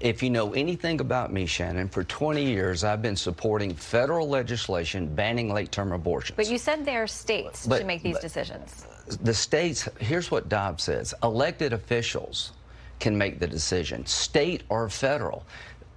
[0.00, 5.06] if you know anything about me, Shannon, for 20 years I've been supporting federal legislation
[5.14, 6.36] banning late term abortions.
[6.36, 8.86] But you said there are states But- should make these decisions.
[9.22, 12.50] the states, here's what Dobbs says elected officials
[12.98, 15.44] can make the decision, state or federal.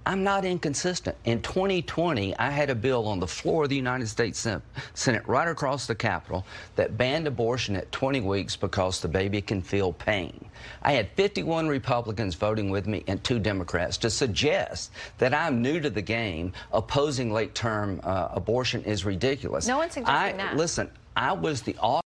[0.04, 1.16] I'm not inconsistent.
[1.24, 4.46] In 2020, I had a bill on the floor of the United States
[4.94, 6.44] Senate right across the Capitol
[6.76, 10.44] that banned abortion at 20 weeks because the baby can feel pain.
[10.82, 15.80] I had 51 Republicans voting with me and two Democrats to suggest that I'm new
[15.80, 16.52] to the game.
[16.72, 19.68] Opposing late term uh, abortion is ridiculous.
[19.68, 20.56] No one's suggesting I, that.
[20.56, 22.02] Listen, I was the author.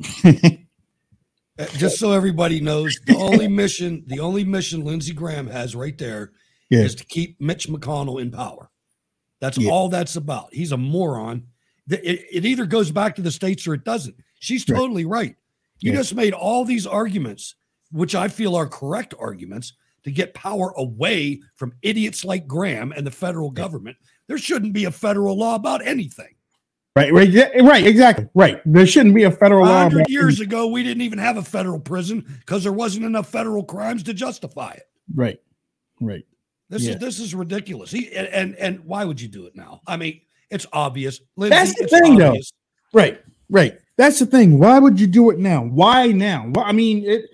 [1.60, 5.96] Uh, just so everybody knows, the only mission, the only mission Lindsey Graham has right
[5.98, 6.32] there
[6.70, 6.98] is Yeah.
[6.98, 8.70] to keep Mitch McConnell in power.
[9.40, 9.70] That's Yeah.
[9.70, 10.54] all that's about.
[10.54, 11.46] He's a moron.
[11.88, 14.16] It, it either goes back to the states or it doesn't.
[14.38, 14.76] She's Right.
[14.78, 15.36] totally right.
[15.80, 15.98] You Yeah.
[15.98, 17.56] just made all these arguments,
[17.90, 23.06] which I feel are correct arguments, to get power away from idiots like Graham and
[23.06, 23.98] the federal government.
[24.28, 26.34] There shouldn't be a federal law about anything.
[26.96, 28.28] Right, right, right, exactly.
[28.34, 28.60] Right.
[28.66, 29.82] There shouldn't be a federal law.
[29.82, 33.62] hundred years ago, we didn't even have a federal prison because there wasn't enough federal
[33.62, 34.88] crimes to justify it.
[35.14, 35.40] Right.
[36.00, 36.24] Right.
[36.68, 36.94] This Yeah.
[36.94, 37.90] is this is ridiculous.
[37.92, 39.80] He, and, and and why would you do it now?
[39.86, 41.20] I mean, It's obvious.
[41.36, 42.50] Lindsey, That's the thing, obvious.
[42.92, 43.00] though.
[43.00, 43.78] Right, right.
[43.96, 44.58] That's the thing.
[44.58, 45.62] Why would you do it now?
[45.62, 46.48] Why now?
[46.52, 47.26] Why, I mean, it.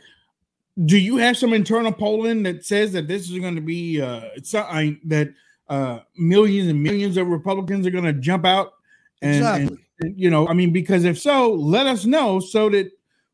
[0.84, 4.20] Do you have some internal polling that says that this is going to be uh,
[4.42, 5.30] something that
[5.70, 8.74] uh, millions and millions of Republicans are going to jump out?
[9.22, 9.78] And, Exactly.
[10.00, 12.90] and, you know, I mean, because if so, let us know so that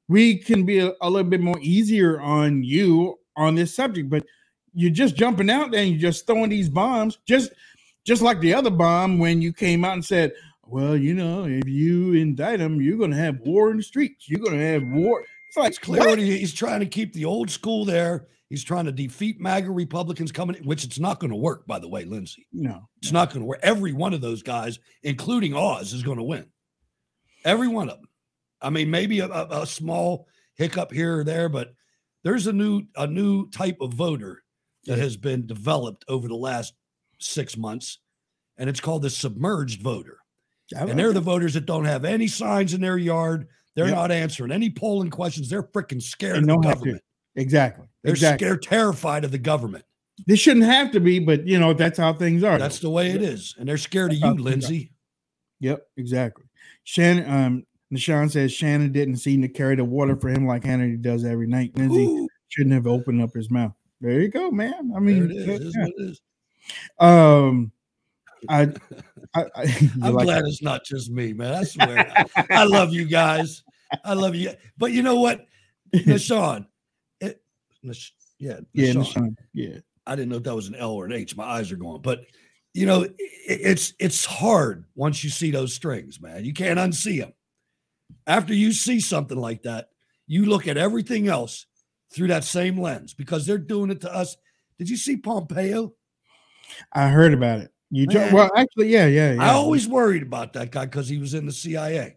[0.08, 4.08] we can be a, a little bit more easier on you on this subject.
[4.10, 4.24] But
[4.74, 7.52] you're just jumping out there and you're just throwing these bombs, just
[8.04, 10.32] just like the other bomb when you came out and said,
[10.66, 14.28] "Well, you know, if you indict him, you're going to have war in the streets.
[14.28, 16.08] You're going to have war." It's like It's clear what?
[16.10, 18.26] what he, he's trying to keep the old school there.
[18.52, 21.78] He's trying to defeat MAGA Republicans coming, in, which it's not going to work, by
[21.78, 22.46] the way, Lindsey.
[22.52, 23.60] No, It's not going to work.
[23.62, 26.44] Every one of those guys, including Oz, is going to win.
[27.46, 28.10] Every one of them.
[28.60, 31.72] I mean, maybe a, a, small hiccup here or there, but
[32.24, 34.42] there's a new a new type of voter
[34.84, 36.74] that has been developed over the last
[37.20, 38.00] six months,
[38.58, 40.18] and it's called the submerged voter.
[40.76, 43.48] And they're the voters that don't have any signs in their yard.
[43.76, 43.94] They're Yep.
[43.94, 45.48] not answering any polling questions.
[45.48, 46.74] They're freaking scared They of the know how to.
[46.74, 47.02] government.
[47.36, 47.86] Exactly.
[48.02, 48.46] They're exactly.
[48.46, 49.84] scared, terrified of the government.
[50.26, 52.58] This shouldn't have to be, but you know that's how things are.
[52.58, 54.42] That's the way it is, and they're scared of That's how you.
[54.42, 54.92] Lindsey.
[55.60, 56.44] Yep, exactly.
[56.84, 61.00] Shannon, um, Nishan says Shannon didn't seem to carry the water for him like Hannity
[61.00, 61.76] does every night.
[61.76, 62.28] Lindsey Ooh.
[62.48, 63.72] shouldn't have opened up his mouth.
[64.00, 64.92] There you go, man.
[64.94, 65.48] I mean, it is.
[65.48, 65.84] It is yeah.
[65.84, 66.20] what it is.
[66.98, 67.72] um,
[68.48, 68.62] I,
[69.34, 69.46] I,
[70.02, 70.48] I'm like glad that?
[70.48, 71.54] it's not just me, man.
[71.54, 72.12] I swear.
[72.36, 73.62] I, I love you guys.
[74.04, 74.52] I love you.
[74.78, 75.46] But you know what,
[75.94, 76.66] Nashawn?
[77.82, 79.78] It, Nish, yeah, yeah, Nishan, yeah.
[80.06, 81.36] I didn't know if that was an L or an H.
[81.36, 82.02] My eyes are going.
[82.02, 82.26] But
[82.74, 86.44] you know, i it's it's hard once you see those strings, man.
[86.44, 87.32] You can't unsee them.
[88.26, 89.88] After you see something like that,
[90.26, 91.66] you look at everything else
[92.12, 94.36] through that same lens because they're doing it to us.
[94.78, 95.94] Did you see Pompeo?
[96.92, 97.72] I heard about it.
[97.90, 98.32] You Man.
[98.32, 99.42] well, actually, yeah, yeah, yeah.
[99.42, 102.16] I always worried about that guy because he was in the CIA.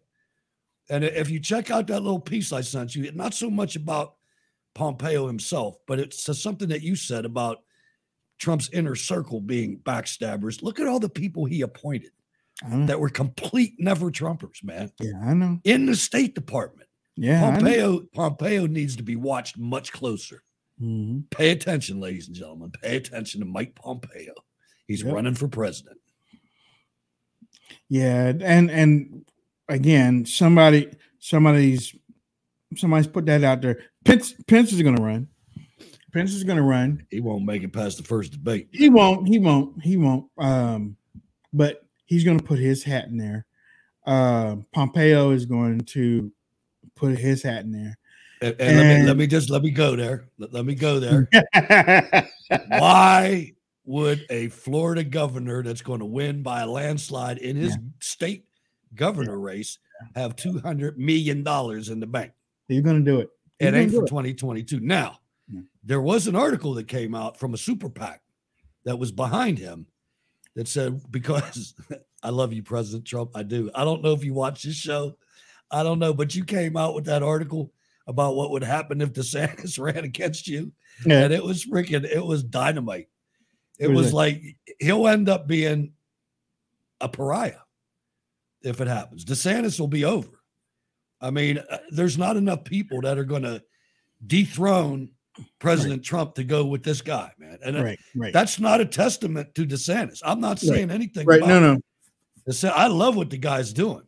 [0.89, 4.15] And if you check out that little piece I sent you, not so much about
[4.79, 7.63] Pompeo himself, but it's something that you said about
[8.38, 10.61] Trump's inner circle being backstabbers.
[10.61, 12.11] Look at all the people he appointed
[12.61, 14.91] that were complete never Trumpers, man.
[15.01, 15.59] yeah, I know.
[15.63, 16.88] In the State Department.
[17.17, 20.43] Yeah, Pompeo Pompeo needs to be watched much closer.
[20.81, 21.29] Mhm.
[21.29, 22.71] Pay attention, ladies and gentlemen.
[22.71, 24.33] Pay attention to Mike Pompeo.
[24.88, 25.13] He's Yep.
[25.13, 25.97] running for president.
[27.88, 29.25] Yeah, and and
[29.69, 31.95] again, somebody, somebody's,
[32.75, 33.79] somebody's put that out there.
[34.06, 35.28] Pence, Pence is going to run.
[36.13, 37.06] Pence is going to run.
[37.10, 38.70] He won't make it past the first debate.
[38.72, 39.28] He won't.
[39.28, 39.84] He won't.
[39.84, 40.28] He won't.
[40.38, 40.96] Um,
[41.52, 43.46] but he's going to put his hat in there.
[44.06, 46.32] Uh, Pompeo is going to
[46.96, 47.98] put his hat in there.
[48.41, 50.30] And, and let me let me just let me go there.
[50.38, 51.28] Let, let me go there.
[52.68, 53.54] Why
[53.86, 58.46] would a Florida governor that's going to win by a landslide in his state
[58.94, 59.80] governor race
[60.15, 62.32] have two hundred million dollars in the bank?
[62.68, 63.30] He's going to do it.
[63.60, 64.08] It ain't for it.
[64.08, 64.80] 2022.
[64.82, 65.20] Now,
[65.52, 65.62] Yeah.
[65.84, 68.22] there was an article that came out from a super PAC
[68.84, 69.88] that was behind him
[70.56, 71.74] that said, because
[72.24, 73.32] I love you, President Trump.
[73.36, 73.70] I do.
[73.76, 75.18] I don't know if you watch this show.
[75.72, 77.72] I don't know, but you came out with that article
[78.08, 80.72] about what would happen if DeSantis ran against you.
[81.06, 81.24] Yeah.
[81.24, 83.10] And it was freaking, it was dynamite.
[83.80, 84.41] It was like
[84.80, 85.91] he'll end up being
[87.02, 87.60] a pariah
[88.62, 89.26] if it happens.
[89.26, 90.30] DeSantis will be over.
[91.21, 93.62] I mean, uh, there's not enough people that are going to
[94.28, 95.10] dethrone
[95.60, 97.58] President Trump to go with this guy, man.
[97.63, 98.34] And uh, Right, right.
[98.34, 100.21] that's not a testament to DeSantis.
[100.23, 100.69] I'm not Right.
[100.75, 101.25] saying anything.
[101.25, 101.38] Right.
[101.41, 101.62] About No, it.
[101.75, 101.80] no.
[102.51, 104.04] DeSantis- I love what the guy's doing,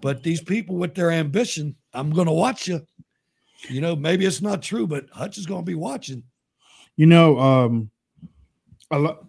[0.00, 2.84] but these people with their ambition, I'm going to watch you.
[3.68, 6.24] You know, maybe it's not true, but Hutch is going to be watching.
[6.96, 7.90] You know, um,
[8.90, 9.24] a lot,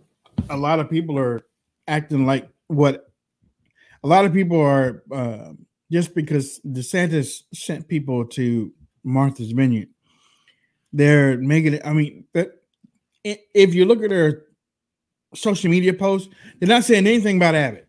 [0.50, 1.42] a lot of people are
[1.88, 3.12] acting like what
[4.04, 5.54] a lot of people are uh,
[5.94, 9.90] just because DeSantis sent people to Martha's Vineyard.
[10.92, 11.82] They're making it.
[11.86, 12.26] I mean,
[13.24, 14.46] if you look at their
[15.36, 17.88] social media posts, they're not saying anything about Abbott,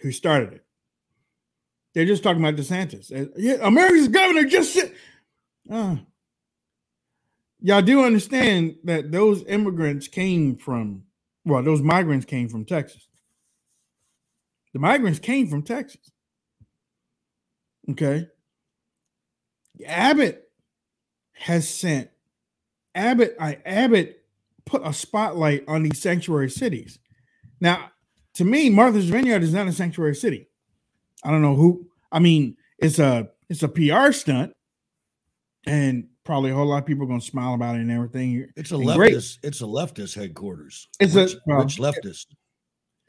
[0.00, 0.64] who started it.
[1.94, 3.12] They're just talking about DeSantis.
[3.12, 4.94] Uh, Yeah, America's governor just said.
[5.70, 5.96] Uh,
[7.60, 11.02] y'all do understand that those immigrants came from,
[11.44, 13.07] well, those migrants came from Texas.
[14.72, 16.10] The migrants came from Texas.
[17.90, 18.26] Okay.
[19.86, 20.44] Abbott
[21.32, 22.10] has sent
[22.94, 24.24] Abbott, I Abbott
[24.66, 26.98] put a spotlight on these sanctuary cities.
[27.60, 27.90] Now,
[28.34, 30.48] to me, Martha's Vineyard is not a sanctuary city.
[31.24, 31.86] I don't know who.
[32.12, 34.52] I mean, it's a it's a PR stunt,
[35.66, 38.46] and probably a whole lot of people are going to smile about it and everything.
[38.56, 38.96] It's a And leftist.
[38.96, 39.14] great.
[39.14, 40.88] It's a leftist headquarters.
[41.00, 42.26] It's a- rich, well, rich leftist.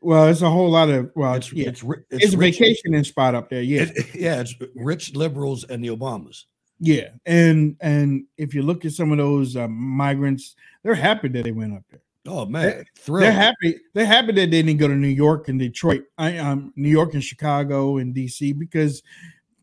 [0.02, 1.70] Well, it's a whole lot of well, It's yeah.
[1.70, 3.62] it's it's, a rich- vacationing spot up there.
[3.62, 6.46] Yeah, it- yeah, it's rich liberals and the Obamas.
[6.80, 11.44] yeah, and and if you look at some of those um, migrants, they're happy that
[11.44, 12.00] they went up there.
[12.28, 13.34] Oh man, They're thrilled.
[13.34, 13.80] happy.
[13.94, 17.14] They're happy that they didn't go to New York and Detroit, I, um, New York
[17.14, 19.02] and Chicago and DC because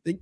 [0.05, 0.18] they,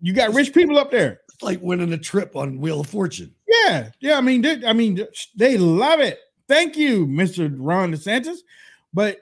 [0.00, 1.20] you got rich people up there.
[1.32, 3.34] It's like winning a trip on Wheel of Fortune.
[3.48, 4.16] Yeah, yeah.
[4.18, 5.04] I mean, they, I mean,
[5.36, 6.18] they love it.
[6.48, 8.38] Thank you, Mister Ron DeSantis.
[8.94, 9.18] But,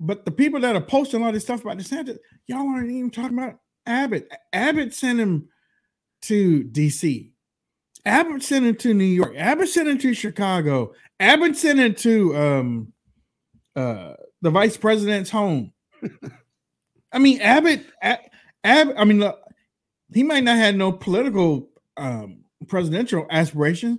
[0.00, 3.38] but the people that are posting all this stuff about DeSantis, y'all aren't even talking
[3.38, 4.30] about Abbott.
[4.52, 5.48] Abbott sent him
[6.22, 7.30] to DC.
[8.04, 9.34] Abbott sent him to New York.
[9.36, 10.92] Abbott sent him to Chicago.
[11.20, 12.92] Abbott sent him to um,
[13.74, 15.72] uh, the vice president's home.
[17.12, 17.84] I mean, Abbott.
[18.02, 18.18] A-
[18.64, 18.96] Abbott.
[18.98, 19.40] I mean, look,
[20.12, 23.98] he might not have no political um, presidential aspirations,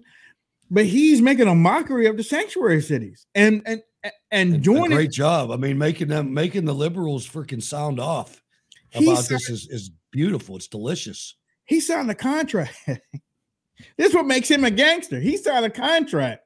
[0.71, 3.81] but he's making a mockery of the sanctuary cities and and
[4.31, 5.51] and doing A great job.
[5.51, 8.41] I mean, making them making the liberals freaking sound off
[8.93, 10.55] about said- this is, is beautiful.
[10.55, 11.35] It's delicious.
[11.65, 12.75] He signed a contract.
[12.87, 15.19] this is what makes him a gangster.
[15.19, 16.41] He signed a contract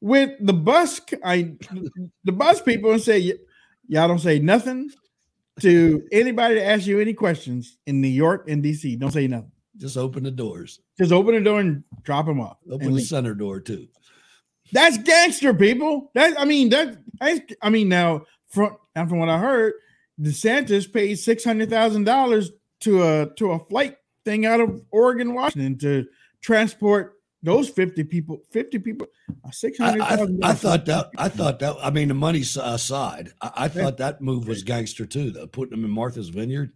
[0.00, 1.52] with the bus, I,
[2.24, 3.38] the bus people, and say, "Y-
[3.88, 4.90] "Y'all don't say nothing
[5.60, 8.98] to anybody that asks you any questions in New York and DC.
[8.98, 9.52] Don't say nothing.
[9.76, 10.80] Just open the doors.
[10.98, 12.58] Just open the door and drop them off.
[12.70, 13.06] Open the leave.
[13.06, 13.88] center door too.
[14.72, 16.10] That's gangster, people.
[16.14, 19.74] That I mean, that I, I mean, now from and from what I heard,
[20.20, 22.50] DeSantis paid six hundred thousand dollars
[22.80, 26.06] to a to a flight thing out of Oregon, Washington, to
[26.40, 28.40] transport those fifty people.
[28.50, 29.06] Fifty people,
[29.44, 30.26] uh, six I, I.
[30.42, 34.20] I thought that I thought that I mean the money aside, I, I thought that
[34.20, 36.72] move was gangster too, though, putting them in Martha's Vineyard.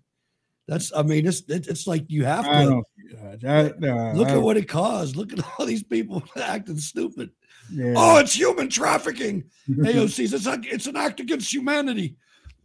[0.67, 2.83] That's I mean, it's it's like you have to
[3.23, 5.15] uh, uh, look at what it caused.
[5.15, 7.31] Look at all these people acting stupid.
[7.73, 7.95] Yeah.
[7.97, 9.45] Oh, it's human trafficking.
[9.71, 12.17] AOC's it's like it's an act against humanity.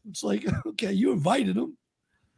[0.09, 1.77] It's like, okay, you invited them.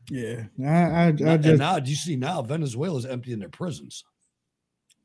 [0.09, 0.45] yeah.
[0.63, 4.03] I, I, I and now, do you see now Venezuela's emptying their prisons?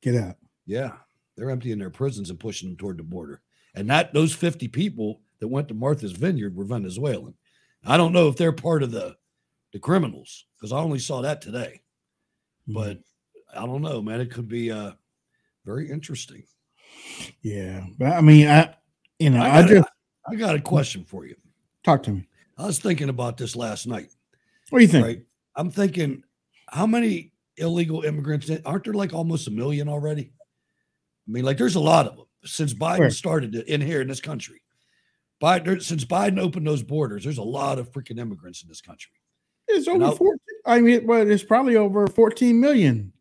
[0.02, 0.36] get out.
[0.66, 0.92] Yeah,
[1.36, 3.42] they're emptying their prisons and pushing them toward the border.
[3.74, 7.34] And that those 50 people that went to Martha's Vineyard were Venezuelan.
[7.84, 9.16] I don't know if they're part of the
[9.72, 11.82] the criminals because I only saw that today.
[12.66, 13.00] But
[13.54, 14.20] I don't know, man.
[14.20, 14.92] It could be uh
[15.64, 16.44] very interesting.
[17.42, 18.74] Yeah, but I mean, I
[19.18, 21.36] you know, I, got, just a, I got a question for you.
[21.84, 22.28] talk to me.
[22.58, 24.08] I was thinking about this last night.
[24.70, 25.06] What do you think?
[25.06, 25.22] Right.
[25.54, 26.22] I'm thinking,
[26.68, 30.32] how many illegal immigrants aren't there like almost a million already?
[31.26, 34.20] I mean, like there's a lot of them since Biden started in here in this
[34.20, 34.62] country.
[35.42, 39.12] Biden, since Biden opened those borders, there's a lot of freaking immigrants in this country.
[39.68, 40.38] It's over I'll- 14.
[40.64, 43.12] I mean, well, it's probably over 14 million.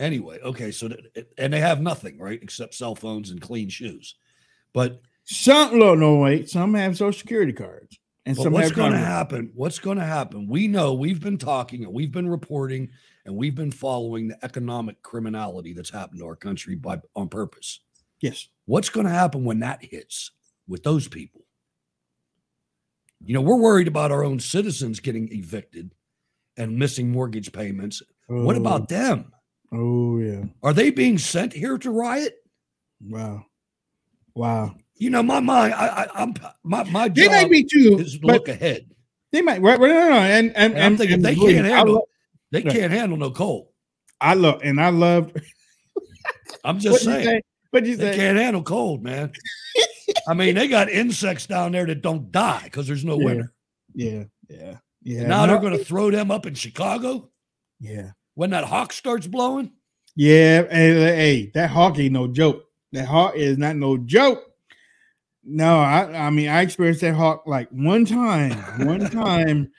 [0.00, 4.16] Anyway, okay, so that, and they have nothing, right, except cell phones and clean shoes.
[4.72, 6.50] But Some no, no, wait.
[6.50, 9.52] Some have social security cards, and But some what's going to happen?
[9.54, 10.48] What's going to happen?
[10.48, 12.90] We know we've been talking and we've been reporting
[13.24, 17.80] and we've been following the economic criminality that's happened to our country by on purpose.
[18.20, 18.48] Yes.
[18.66, 20.32] What's going to happen when that hits
[20.66, 21.42] with those people?
[23.24, 25.94] You know, we're worried about our own citizens getting evicted
[26.56, 28.02] and missing mortgage payments.
[28.26, 28.60] What Oh.
[28.60, 29.32] about them?
[29.74, 30.44] Oh yeah.
[30.62, 32.36] Are they being sent here to riot?
[33.06, 33.44] Wow.
[34.34, 34.76] Wow.
[34.96, 38.18] You know, my mind, I, I, I'm my my They job might be too, is
[38.18, 38.86] to look ahead.
[39.32, 39.60] they might.
[39.60, 42.08] Right, right, no, no, and and, And I'm thinking and they can't me, handle lo-
[42.52, 42.72] they Yeah.
[42.72, 43.68] can't handle no cold.
[44.20, 45.32] I love and I love.
[46.64, 47.24] I'm just What'd you saying.
[47.26, 47.42] say?
[47.70, 49.32] What'd you They can't handle cold, man.
[50.28, 53.24] I mean, they got insects down there that don't die because there's no Yeah.
[53.24, 53.52] winter.
[53.94, 55.20] Yeah, yeah, yeah.
[55.20, 57.30] And now no, they're going to throw them up in Chicago
[57.80, 59.72] Yeah, when that hawk starts blowing.
[60.16, 60.62] yeah.
[60.70, 62.64] Hey, hey, that hawk ain't no joke.
[62.92, 64.42] That hawk is not no joke.
[65.44, 68.52] No, I, I mean, I experienced that hawk like one time.
[68.86, 69.70] One time,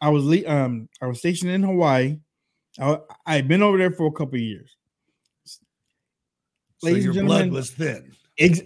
[0.00, 2.18] I was le- um, I was stationed in Hawaii.
[2.78, 4.76] I I had been over there for a couple of years.
[5.44, 8.12] So Ladies your and blood was thin.
[8.38, 8.62] Ex-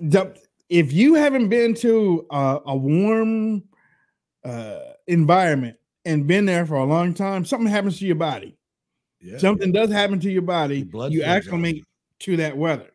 [0.68, 3.62] if you haven't been to a, a warm
[4.44, 8.58] uh, environment and been there for a long time, something happens to your body.
[9.21, 9.39] Yeah.
[9.39, 10.85] something does happen to your body.
[10.85, 11.85] blood you acclimate
[12.21, 12.91] to that weather.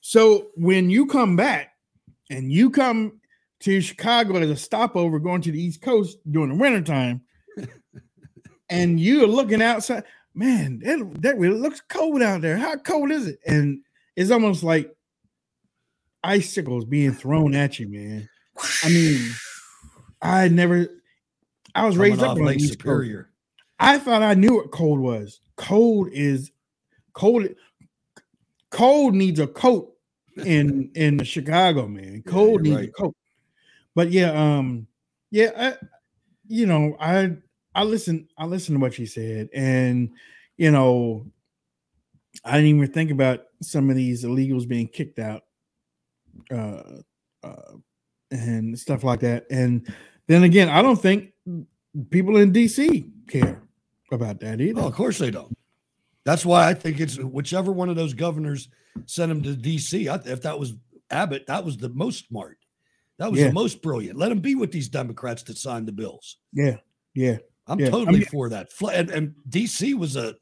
[0.00, 1.74] So when you come back
[2.30, 3.20] and you come
[3.60, 7.22] to Chicago as a stopover going to the East Coast during the wintertime,
[8.70, 10.04] and you're looking outside,
[10.34, 12.56] man, that, that really looks cold out there.
[12.56, 13.40] How cold is it?
[13.46, 13.80] And
[14.16, 14.94] it's almost like
[16.22, 18.28] icicles being thrown at you, man.
[18.84, 19.30] I mean,
[20.22, 20.88] I never,
[21.74, 22.80] I was Coming raised up on Lake East Coast.
[22.80, 23.30] Superior.
[23.78, 25.40] I thought I knew what cold was.
[25.58, 26.52] Cold is
[27.12, 27.48] cold.
[28.70, 29.92] Cold needs a coat
[30.36, 32.22] in in Chicago, man.
[32.26, 33.16] Cold you're needs a coat.
[33.94, 34.86] but yeah, um,
[35.30, 35.86] yeah, I,
[36.46, 37.36] you know, I
[37.74, 40.10] I listen I listened to what she said, and
[40.56, 41.26] you know,
[42.44, 45.42] I didn't even think about some of these illegals being kicked out,
[46.52, 46.82] uh,
[47.42, 47.72] uh,
[48.30, 49.46] and stuff like that.
[49.50, 49.92] And
[50.28, 51.32] then again, I don't think
[52.10, 53.60] people in DC care
[54.12, 54.80] about that either.
[54.80, 55.56] Oh, of course they don't.
[56.24, 58.68] That's why I think it's whichever one of those governors
[59.06, 60.08] sent him to DC.
[60.08, 60.74] I, if that was
[61.10, 62.58] Abbott, that was the most smart.
[63.18, 63.48] That was Yeah.
[63.48, 64.18] the most brilliant.
[64.18, 66.36] Let him be with these Democrats that signed the bills.
[66.52, 66.76] Yeah,
[67.14, 67.38] yeah.
[67.66, 67.88] I'm yeah.
[67.88, 68.68] I totally mean, for that.
[68.92, 70.36] And, and DC was a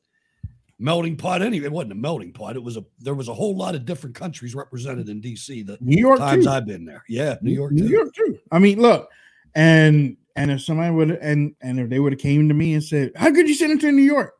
[0.78, 1.66] melting pot anyway.
[1.66, 2.56] It wasn't a melting pot.
[2.56, 5.66] It was a there was a whole lot of different countries represented in DC.
[5.66, 6.50] The New York times too.
[6.50, 7.02] I've been there.
[7.08, 7.72] Yeah, New York.
[7.72, 7.94] New too.
[7.94, 8.38] York too.
[8.52, 9.08] I mean, look,
[9.54, 12.84] and and if somebody would and and if they would have came to me and
[12.84, 14.34] said, "How could you send them to New York?"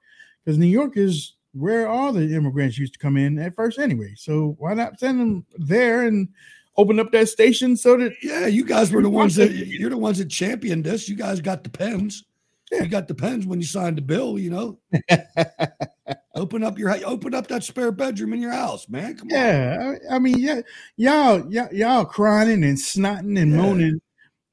[0.45, 4.13] Because New York is where all the immigrants used to come in at first, anyway.
[4.17, 6.29] So why not send them there and
[6.77, 9.97] open up that station so that Yeah, you guys were the ones that you're the
[9.97, 11.09] ones that championed this.
[11.09, 12.25] You guys got the pens.
[12.71, 14.39] You got the pens when you signed the bill.
[14.39, 14.79] You know,
[16.35, 19.17] open up your open up that spare bedroom in your house, man.
[19.17, 19.35] Come on.
[19.35, 20.61] Yeah, I, I mean, yeah,
[20.97, 23.57] y'all, y'all, y'all crying and snotting and Yeah.
[23.57, 24.01] moaning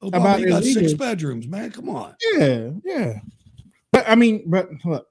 [0.04, 1.70] Obama, about got six bedrooms, man.
[1.70, 2.14] Come on.
[2.34, 3.18] Yeah, yeah.
[3.92, 5.06] But I mean, but look,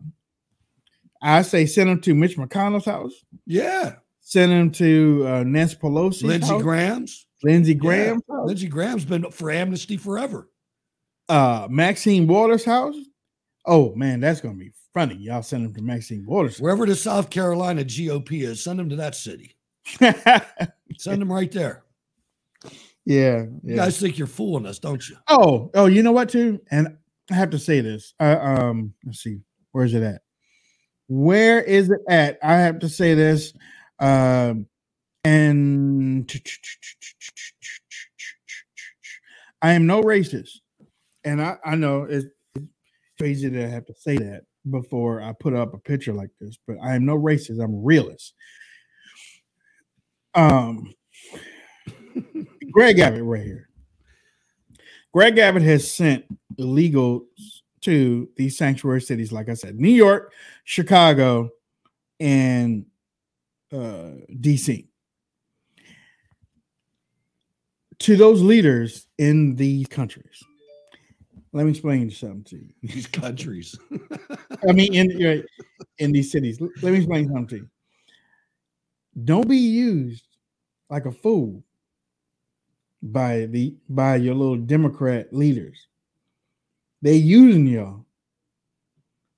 [1.21, 3.13] I say send them to Mitch McConnell's house.
[3.45, 3.95] Yeah.
[4.21, 6.23] Send them to uh, Nancy Pelosi.
[6.23, 7.25] Lindsey Graham's.
[7.43, 8.17] Lindsey Yeah.
[8.29, 10.49] Lindsey Graham's been for amnesty forever.
[11.29, 12.95] Uh, Maxine Waters' house.
[13.65, 15.15] Oh man, that's gonna be funny.
[15.15, 16.59] Y'all send them to Maxine Waters.
[16.59, 19.55] Wherever the South Carolina GOP is, send them to that city.
[20.97, 21.82] Send them right there.
[23.05, 25.17] Yeah, You guys think you're fooling us, don't you?
[25.27, 26.61] Oh, oh, you know what too?
[26.71, 26.97] And
[27.31, 28.13] I have to say this.
[28.19, 29.39] Uh, um, let's see,
[29.71, 30.21] where's it at?
[31.07, 32.39] Where is it at?
[32.43, 33.53] I have to say this.
[33.99, 34.67] Um,
[35.25, 36.29] and
[39.61, 40.59] I am no racist,
[41.23, 42.27] and I I know it's
[43.19, 46.77] crazy to have to say that before I put up a picture like this, but
[46.83, 47.63] I am no racist.
[47.63, 48.33] I'm a realist.
[50.35, 50.93] Um,
[52.73, 53.69] Greg Abbott right here.
[55.13, 56.25] Greg Abbott has sent
[56.57, 57.21] illegals
[57.81, 61.51] to these sanctuary cities, like I said, New York, Chicago,
[62.19, 62.85] and
[63.71, 64.87] uh, DC.
[67.99, 70.43] To those leaders in these countries.
[71.51, 72.73] Let me explain something to you.
[72.81, 73.77] These countries.
[74.67, 75.43] I mean, in uh,
[75.99, 76.59] in these cities.
[76.59, 77.69] Let me explain something to you.
[79.23, 80.25] Don't be used
[80.89, 81.63] like a fool
[83.03, 85.87] by the by your little Democrat leaders.
[87.01, 88.05] They using y'all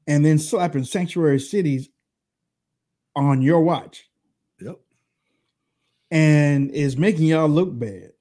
[0.07, 1.89] and then slapping sanctuary cities
[3.16, 4.07] on your watch
[4.61, 4.78] Yep.
[6.11, 8.11] and is making y'all look bad.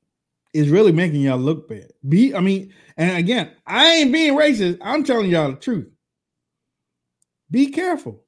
[0.55, 1.93] Is really making y'all look bad.
[2.09, 4.79] Be I mean, and again, I ain't being racist.
[4.81, 5.89] I'm telling y'all the truth.
[7.51, 8.23] Be careful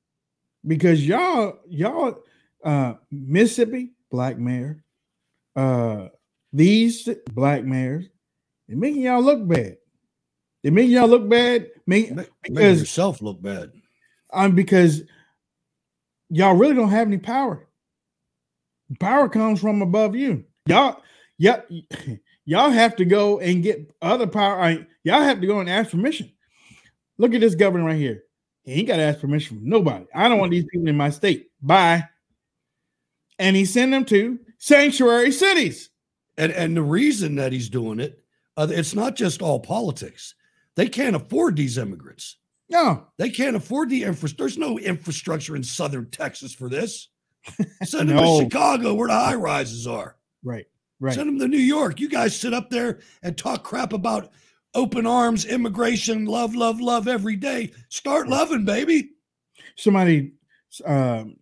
[0.66, 2.22] because y'all, y'all,
[2.64, 4.82] uh, Mississippi black mayor,
[5.54, 6.08] uh,
[6.56, 8.06] these black mayors,
[8.68, 9.76] they're making y'all look bad.
[10.62, 11.68] They're making y'all look bad.
[11.86, 13.70] Make, Make because yourself look bad.
[14.32, 15.02] um, because
[16.30, 17.68] y'all really don't have any power.
[18.98, 20.44] Power comes from above you.
[20.66, 21.02] Y'all,
[21.38, 21.60] yeah,
[22.44, 24.60] y'all have to go and get other power.
[24.60, 26.32] I- Y'all have to go and ask permission.
[27.16, 28.24] Look at this governor right here.
[28.64, 30.04] He ain't got to ask permission from nobody.
[30.12, 31.48] I don't want these people in my state.
[31.62, 32.08] Bye.
[33.38, 35.90] And he sent them to sanctuary cities.
[36.38, 38.22] And and the reason that he's doing it,
[38.56, 40.34] uh, it's not just all politics.
[40.74, 42.36] They can't afford these immigrants.
[42.68, 44.42] No, They can't afford the infrastructure.
[44.42, 47.08] There's no infrastructure in southern Texas for this.
[47.84, 48.38] Send them No.
[48.40, 50.16] to Chicago where the high rises are.
[50.42, 50.66] right,
[50.98, 51.14] right.
[51.14, 52.00] Send them to New York.
[52.00, 54.32] You guys sit up there and talk crap about
[54.74, 57.70] open arms, immigration, love, love, love every day.
[57.88, 59.10] Start loving, baby.
[59.76, 60.32] somebody
[60.84, 61.36] um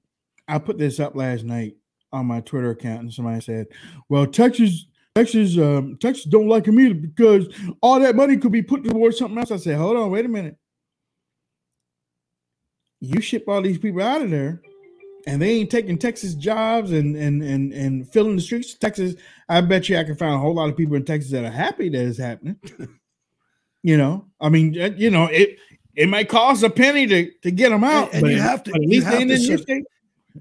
[0.47, 1.75] I put this up last night
[2.15, 3.67] on my Twitter account and somebody said,
[4.09, 7.47] Well, Texas, Texas, um, Texas don't like him either because
[7.83, 9.51] all that money could be put towards something else.
[9.51, 10.57] I said, Hold on, wait a minute.
[13.01, 14.63] You ship all these people out of there
[15.27, 18.73] and they ain't taking Texas jobs and and and and filling the streets.
[18.73, 19.15] of Texas,
[19.49, 21.51] I bet you I can find a whole lot of people in Texas that are
[21.51, 22.57] happy that it's happening.
[23.83, 25.59] you know, I mean, you know, it
[25.95, 28.83] it might cost a penny to to get them out, And, you have to, at
[28.83, 29.85] you least have to in send- state.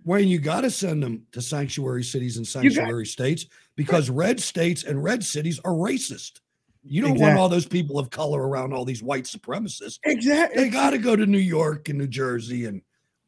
[0.04, 4.84] Wayne, you got to send them to sanctuary cities and sanctuary states because red states
[4.84, 6.40] and red cities are racist.
[6.86, 10.00] You don't want all those people of color around all these white supremacists.
[10.04, 10.64] Exactly.
[10.64, 12.82] They got to go to New York and New Jersey, and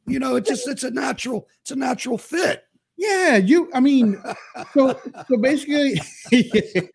[0.07, 2.63] you know, it's just it's a natural it's a natural fit.
[2.97, 3.69] Yeah, you.
[3.73, 4.21] I mean,
[4.73, 6.01] so so basically,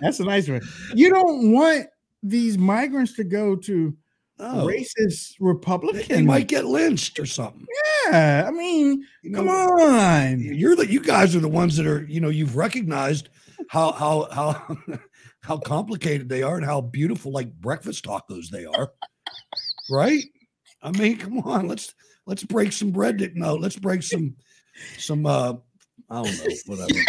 [0.00, 0.62] that's a nice one.
[0.94, 1.86] You don't want
[2.22, 3.96] these migrants to go to
[4.38, 4.66] No.
[4.66, 6.06] racist Republican.
[6.08, 7.64] They might get lynched or something.
[8.10, 10.40] Yeah, I mean, You come on.
[10.40, 13.28] You're the you guys are the ones that are, you know, you've recognized
[13.68, 14.76] how how how
[15.40, 18.92] how complicated they are and how beautiful like breakfast tacos they are.
[19.90, 20.24] Right?
[20.82, 21.94] I mean, come on, let's
[22.26, 23.18] let's break some bread.
[23.18, 24.34] to- No, let's break some
[24.98, 25.54] some uh
[26.10, 27.00] I don't know, whatever.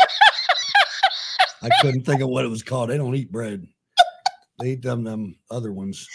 [1.64, 2.90] I couldn't think of what it was called.
[2.92, 3.66] They don't eat bread.
[4.60, 6.08] They eat them them other ones.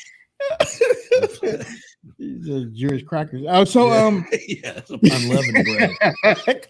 [2.18, 3.43] These are Jewish crackers.
[3.49, 4.05] Oh, so Yeah.
[4.07, 5.91] um, yeah, some unleavened bread.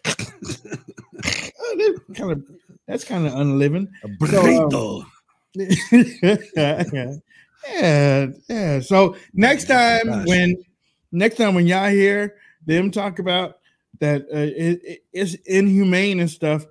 [2.14, 2.44] kind of
[2.86, 3.88] that's kind of unliving.
[4.04, 5.06] A So, um,
[5.54, 6.44] yeah,
[7.68, 8.80] yeah, yeah.
[8.80, 10.26] So next time Gosh.
[10.26, 10.56] when
[11.12, 13.58] next time when y'all hear them talk about
[14.00, 16.66] that uh, it, it- it's inhumane and stuff,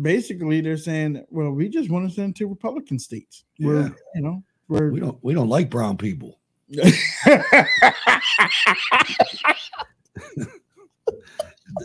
[0.00, 3.44] basically they're saying, well, we just want to send to Republican states.
[3.58, 3.88] We're Yeah.
[4.14, 6.38] you know we're we don't we don't like brown people.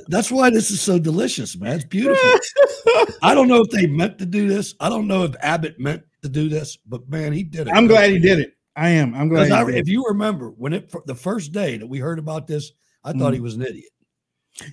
[0.08, 1.76] That's why this is so delicious, man.
[1.76, 2.40] It's beautiful.
[3.22, 4.74] I don't know if they meant to do this.
[4.80, 7.74] I don't know if Abbott meant to do this, but man, he did it.
[7.74, 8.54] I'm glad he did it.
[8.76, 9.14] I am.
[9.14, 9.52] I'm glad.
[9.52, 12.72] I, if you remember when it the first day that we heard about this,
[13.04, 13.36] I thought Mm.
[13.36, 13.90] he was an idiot.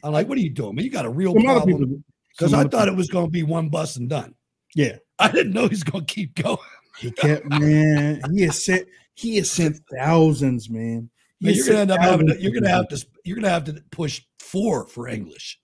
[0.04, 0.74] I'm like, what are you doing?
[0.76, 2.04] Man, you got a real Some problem.
[2.30, 4.34] Because I thought people- it was going to be one bus and done.
[4.74, 4.96] Yeah.
[5.18, 6.56] I didn't know he's going to keep going.
[6.98, 8.20] He kept man.
[8.34, 8.86] He has sent.
[9.14, 11.10] He has sent thousands, man.
[11.40, 14.22] Man, you're sent up having to, you're gonna have to you're gonna have to push
[14.38, 15.58] four for English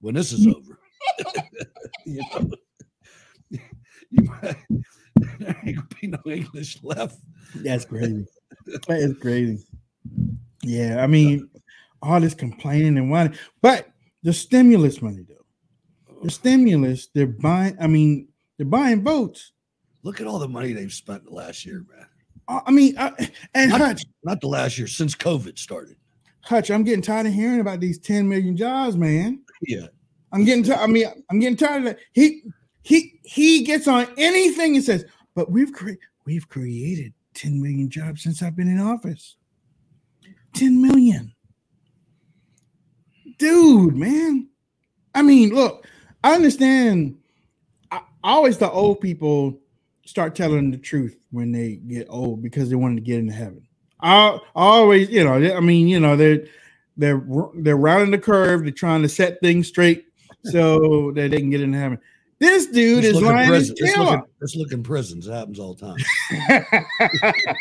[0.00, 0.78] when this is over.
[2.04, 2.50] you know,
[4.10, 4.56] you might,
[5.38, 7.20] there ain't gonna be no English left.
[7.56, 8.26] That's crazy.
[8.66, 9.64] that is crazy.
[10.62, 11.48] Yeah, I mean,
[12.02, 13.88] all this complaining and whining, but
[14.22, 15.44] the stimulus money though,
[16.22, 17.76] the stimulus they're buying.
[17.80, 19.52] I mean, they're buying votes.
[20.02, 22.06] Look at all the money they've spent the last year, man.
[22.48, 25.96] I mean, I, and Not, Hutch, not the last year since COVID started.
[26.42, 29.42] Hutch, I'm getting tired of hearing about these 10 million jobs, man.
[29.62, 29.86] Yeah,
[30.32, 30.80] I'm getting tired.
[30.80, 31.98] I mean, I'm getting tired of that.
[32.12, 32.42] He
[32.82, 38.22] he he gets on anything and says, "But we've cre- we've created 10 million jobs
[38.22, 39.36] since I've been in office."
[40.54, 41.32] 10 million.
[43.38, 44.48] Dude, man.
[45.14, 45.86] I mean, look,
[46.24, 47.16] I understand.
[47.90, 49.59] I, I always thought old people
[50.10, 53.66] start telling the truth when they get old because they wanted to get into heaven.
[54.00, 56.44] I, I always, you know, I mean, you know, they're
[56.96, 57.22] they're
[57.54, 58.62] they're rounding the curve.
[58.62, 60.06] They're trying to set things straight
[60.44, 61.98] so that they can get into heaven.
[62.38, 64.14] This dude Let's is lying his tail look, off.
[64.14, 65.28] in, let's look in prisons.
[65.28, 65.96] It happens all the time.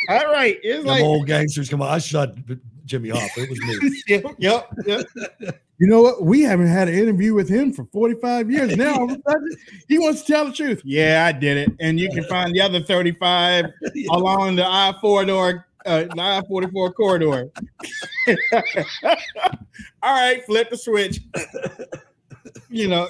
[0.09, 1.89] All right, it's Them like old gangsters come on.
[1.89, 2.29] I shot
[2.85, 3.29] Jimmy off.
[3.37, 4.03] It was me.
[4.39, 5.07] yep, yep,
[5.41, 5.61] yep.
[5.79, 6.23] You know what?
[6.23, 8.75] We haven't had an interview with him for 45 years.
[8.75, 9.49] Now all of a sudden,
[9.87, 10.81] he wants to tell the truth.
[10.83, 11.71] Yeah, I did it.
[11.79, 13.65] And you can find the other 35
[14.11, 17.49] along the I 4 door, uh, I 44 corridor.
[20.03, 21.21] all right, flip the switch.
[22.69, 23.07] you know.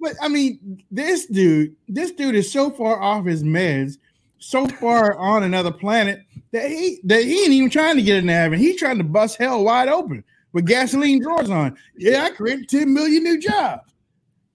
[0.00, 3.98] but I mean, this dude, this dude is so far off his meds,
[4.38, 6.22] so far on another planet
[6.52, 8.58] that he that he ain't even trying to get in the heaven.
[8.58, 11.76] He's trying to bust hell wide open with gasoline drawers on.
[11.96, 13.92] Yeah, I created 10 million new jobs.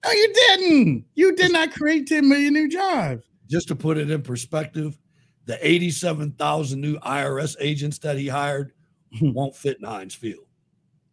[0.04, 1.04] No, you didn't.
[1.14, 3.24] You did not create 10 million new jobs.
[3.48, 4.98] Just to put it in perspective,
[5.46, 8.72] the 87,000 new IRS agents that he hired
[9.18, 9.32] hmm.
[9.32, 10.44] won't fit in Heinz Field.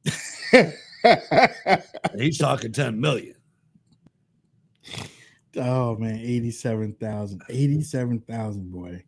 [2.17, 3.35] He's talking 10 million.
[5.55, 7.41] Oh man, 87,000.
[7.47, 9.03] 87,000, boy.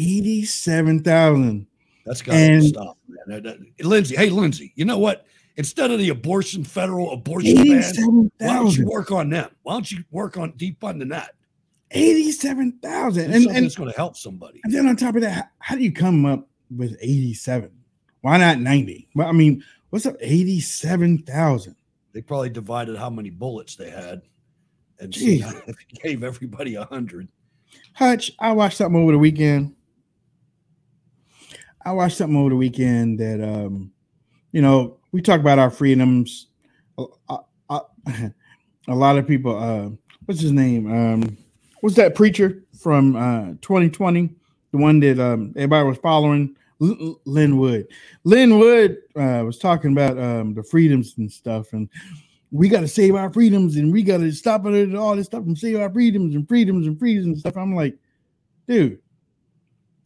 [0.00, 1.66] 87,000.
[2.06, 3.72] That's got to And- stop, man.
[3.80, 5.26] Lindsey, hey, Lindsey, you know what?
[5.56, 7.78] Instead of the abortion, federal abortion ban, why don't
[8.38, 8.82] 87,000.
[8.84, 9.50] you work on them?
[9.62, 11.34] Why don't you work on defunding that?
[11.90, 13.24] 87,000.
[13.24, 14.60] And, something and, that's going to help somebody.
[14.64, 17.70] and then on top of that, how, do you come up with 87?
[18.22, 19.08] Why not 90?
[19.14, 20.16] Well, I mean, what's up?
[20.20, 21.74] 87,000.
[22.12, 24.22] They probably divided how many bullets they had
[24.98, 25.18] and Jeez.
[25.18, 27.28] see if you gave everybody a hundred.
[27.92, 29.74] Hutch, I watched something over the weekend.
[31.84, 33.92] I watched something over the weekend that um,
[34.52, 36.48] you know, we talk about our freedoms.
[36.98, 37.04] A,
[38.88, 39.90] lot of people, uh,
[40.26, 40.90] what's his name?
[40.92, 41.38] Um,
[41.80, 44.30] what's that preacher from uh 2020?
[44.72, 47.86] The one that um everybody was following, Lin Wood.
[48.24, 51.88] Lin Wood uh, was talking about um the freedoms and stuff, and
[52.50, 55.44] we got to save our freedoms, and we got to stop it all this stuff
[55.44, 57.56] and save our freedoms and freedoms and freedoms and stuff.
[57.56, 57.96] I'm like,
[58.66, 58.98] dude,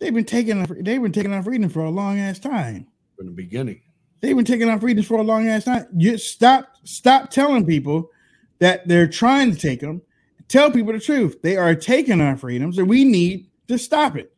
[0.05, 2.87] they've been taking our- they've been taking our freedom for a long ass time.
[3.17, 3.81] From the beginning.
[4.21, 5.87] They've been taking our freedoms for a long ass time.
[5.97, 8.11] You stop stop telling people
[8.59, 10.03] that they're trying to take them.
[10.49, 11.41] Tell people the truth.
[11.43, 14.33] They are taking our freedoms, and we need to stop it.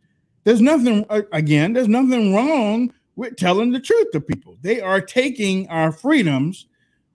[0.44, 1.72] There's nothing uh, again.
[1.72, 4.56] There's nothing wrong with telling the truth to people.
[4.60, 6.68] They are taking our freedoms.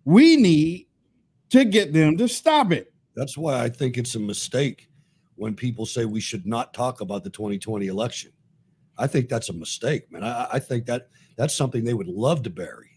[0.03, 0.87] We need
[1.51, 2.93] to get them to stop it.
[3.15, 4.89] That's why I think it's a mistake
[5.35, 8.31] when people say we should not talk about the 2020 election.
[8.97, 10.23] I think that's a mistake, man.
[10.23, 12.87] I, I think that that's something they would love to bury.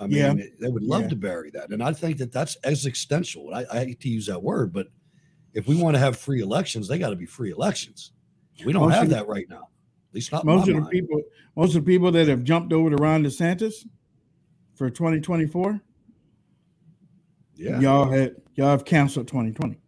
[0.00, 0.34] I mean, Yeah.
[0.60, 1.08] they would love Yeah.
[1.08, 3.54] to bury that, and I think that that's existential.
[3.54, 4.88] I, I hate to use that word, but
[5.54, 8.12] if we want to have free elections, they got to be free elections.
[8.64, 9.68] We don't Most have the- that right now.
[10.10, 10.90] At least not most of the mind.
[10.90, 11.22] people,
[11.56, 13.86] most of the people that have jumped over to Ron DeSantis
[14.74, 15.80] for 2024,
[17.56, 17.80] Yeah.
[17.80, 19.79] y'all had y'all have canceled 2020.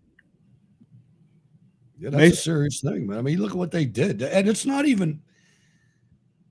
[2.02, 3.18] Yeah, that's a serious thing, man.
[3.18, 5.22] I mean, look at what they did, and it's not even.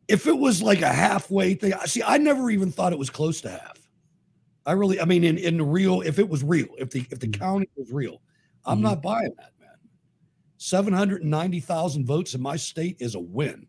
[0.07, 3.41] If it was like a halfway thing, see, I never even thought it was close
[3.41, 3.77] to half.
[4.65, 7.19] I really, I mean, in in the real, if it was real, if the if
[7.19, 7.41] the Mm-hmm.
[7.41, 8.21] county was real,
[8.63, 8.83] I'm Mhm.
[8.83, 9.75] not buying that, man.
[10.57, 13.67] Seven hundred and ninety thousand votes in my state is a win.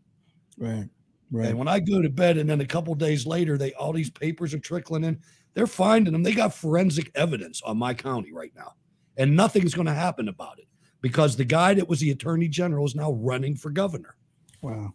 [0.57, 0.87] Right,
[1.31, 1.47] right.
[1.49, 4.09] And when I go to bed, and then a couple days later, they all these
[4.11, 5.19] papers are trickling in.
[5.53, 6.23] They're finding them.
[6.23, 8.73] They got forensic evidence on my county right now,
[9.17, 10.67] and nothing's going to happen about it
[11.03, 14.15] because the guy that was the attorney general is now running for governor.
[14.61, 14.93] Wow.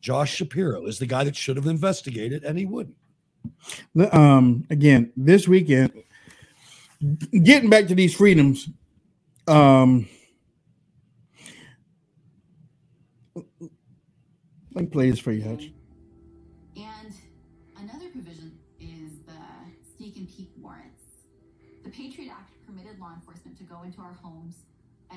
[0.00, 2.96] Josh Shapiro is the guy that should have investigated, and he wouldn't.
[4.10, 5.92] Um, again, this weekend,
[7.30, 8.70] getting back to these freedoms,
[9.46, 10.08] um,
[13.34, 13.44] let
[14.74, 15.70] me play this for you, Hutch.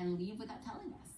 [0.06, 1.10] And leave without telling us.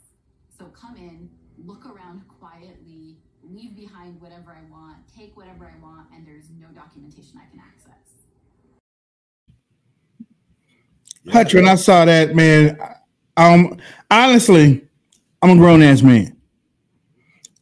[0.58, 1.28] So come in,
[1.64, 6.68] look around quietly, leave behind whatever I want, take whatever I want, and there's no
[6.74, 7.94] documentation I can access.
[11.30, 12.78] Hutch, when I saw that, man,
[13.36, 13.76] um,
[14.10, 14.84] honestly,
[15.42, 16.36] I'm a grown ass man.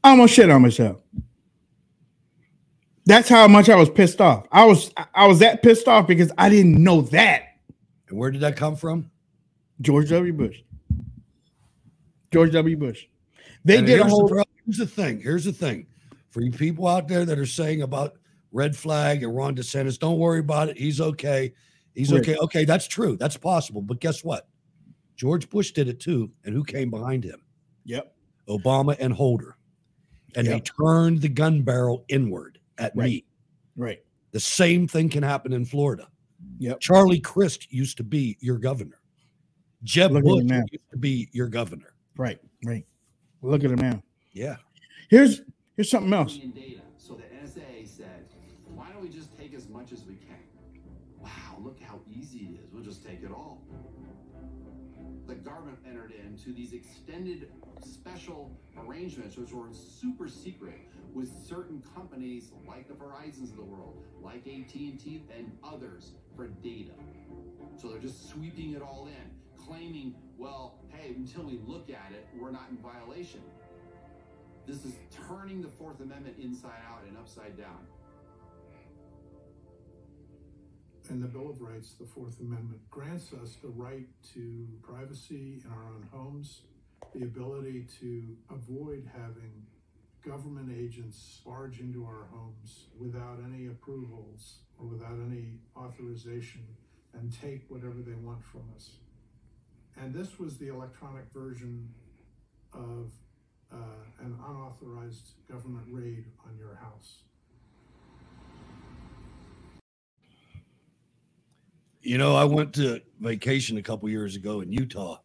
[0.04, 0.98] I almost shit on myself.
[3.04, 4.46] That's how much I was pissed off.
[4.50, 7.42] I was I was that pissed off because I didn't know that.
[8.08, 9.10] And where did that come from?
[9.80, 10.32] George W.
[10.32, 10.62] Bush.
[12.36, 12.76] George W.
[12.76, 13.06] Bush.
[13.64, 15.20] They And did a here's whole The, pro- here's the thing.
[15.20, 15.86] Here's the thing.
[16.30, 18.18] For you people out there that are saying about
[18.52, 20.76] red flag and Ron DeSantis, don't worry about it.
[20.76, 21.54] He's okay.
[21.94, 22.20] He's Right.
[22.20, 22.36] okay.
[22.36, 23.16] Okay, that's true.
[23.16, 23.80] That's possible.
[23.80, 24.48] But guess what?
[25.16, 26.30] George Bush did it too.
[26.44, 27.40] And who came behind him?
[27.84, 28.14] Yep.
[28.48, 29.56] Obama and Holder.
[30.34, 33.06] And they turned the gun barrel inward at Right.
[33.06, 33.24] me.
[33.76, 34.02] Right.
[34.32, 36.08] The same thing can happen in Florida.
[36.58, 36.80] Yep.
[36.80, 39.00] Charlie Crist used to be your governor.
[39.82, 41.94] Jeb Look Bush used to be your governor.
[42.16, 42.38] Right.
[42.64, 42.86] Right.
[43.42, 44.02] Look at him now.
[44.32, 44.56] Yeah.
[45.10, 45.42] Here's
[45.76, 46.36] here's something else.
[46.36, 46.80] data.
[46.98, 48.26] So the NSA said,
[48.74, 50.36] why don't we just take as much as we can?
[51.20, 52.72] Wow, look how easy it is.
[52.72, 53.62] We'll just take it all.
[55.26, 57.50] The government entered into these extended
[57.84, 60.78] special arrangements, which were super secret,
[61.14, 66.92] with certain companies like the Verizons of the world, like AT&T and others for data.
[67.76, 69.30] So they're just sweeping it all in,
[69.66, 73.42] claiming, well, hey, until we look at it, we're not in violation.
[74.66, 74.92] This is
[75.28, 77.86] turning the Fourth Amendment inside out and upside down.
[81.08, 85.70] And the Bill of Rights, the Fourth Amendment, grants us the right to privacy in
[85.70, 86.62] our own homes,
[87.14, 89.52] the ability to avoid having
[90.26, 96.66] government agents barge into our homes without any approvals or without any authorization
[97.14, 98.90] and take whatever they want from us.
[99.98, 101.88] And this was the electronic version
[102.72, 103.10] of
[103.72, 103.76] uh,
[104.20, 107.22] an unauthorized government raid on your house.
[112.02, 115.18] You know, I went to vacation a couple years ago in Utah,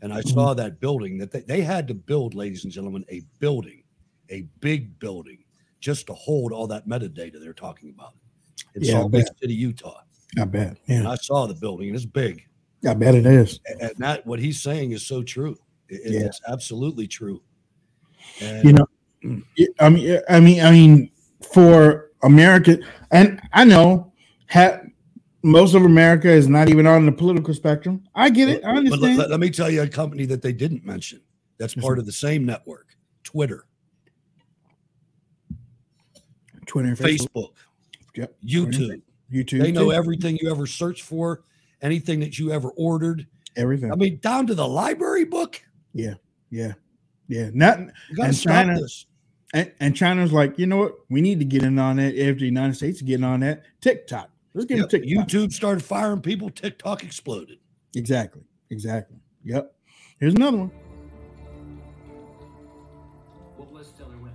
[0.00, 3.20] and I saw that building that they, they had to build, ladies and gentlemen, a
[3.38, 3.82] building,
[4.30, 5.44] a big building,
[5.80, 8.14] just to hold all that metadata they're talking about
[8.74, 9.26] in Yeah, I Salt Lake.
[9.42, 10.00] City, Utah.
[10.38, 10.78] I bet.
[10.88, 11.10] And Yeah.
[11.10, 12.46] I saw the building, and it's big.
[12.88, 13.60] I bet it is.
[13.80, 15.56] And that what he's saying is so true.
[15.88, 16.26] It- Yeah.
[16.26, 17.42] It's absolutely true.
[18.40, 18.86] And you know
[19.80, 21.10] i mean i mean i mean
[21.52, 22.78] for america
[23.10, 24.12] and i know
[24.48, 24.78] ha,
[25.42, 28.74] most of america is not even on the political spectrum i get it i But
[28.74, 31.22] let, understand let- let me tell you a company that they didn't mention
[31.58, 33.66] that's part of the same network Twitter,
[36.66, 37.52] twitter and Facebook,
[38.14, 39.02] yep YouTube.
[39.32, 41.42] youtube They know everything you ever search for,
[41.82, 43.26] anything that you ever ordered.
[43.56, 45.60] everything I mean, down to the library book.
[45.92, 46.14] yeah
[46.50, 46.72] yeah
[47.28, 47.78] yeah not
[48.10, 49.06] You got to and stop China, this.
[49.54, 50.96] And, and China's like, you know what?
[51.08, 52.14] We need to get in on that.
[52.14, 54.28] If the United States is getting on that, TikTok.
[54.54, 55.08] Let's get Yep, TikTok.
[55.28, 56.50] YouTube started firing people.
[56.50, 57.58] TikTok exploded.
[57.94, 58.42] Exactly.
[58.70, 59.16] Exactly.
[59.44, 59.72] Yep.
[60.18, 60.70] Here's another one.
[63.56, 64.34] What was Stellar Wind?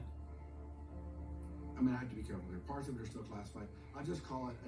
[1.77, 2.59] I mean, I have to be careful here.
[2.67, 3.67] Parts of it are still classified.
[3.97, 4.60] I just call it a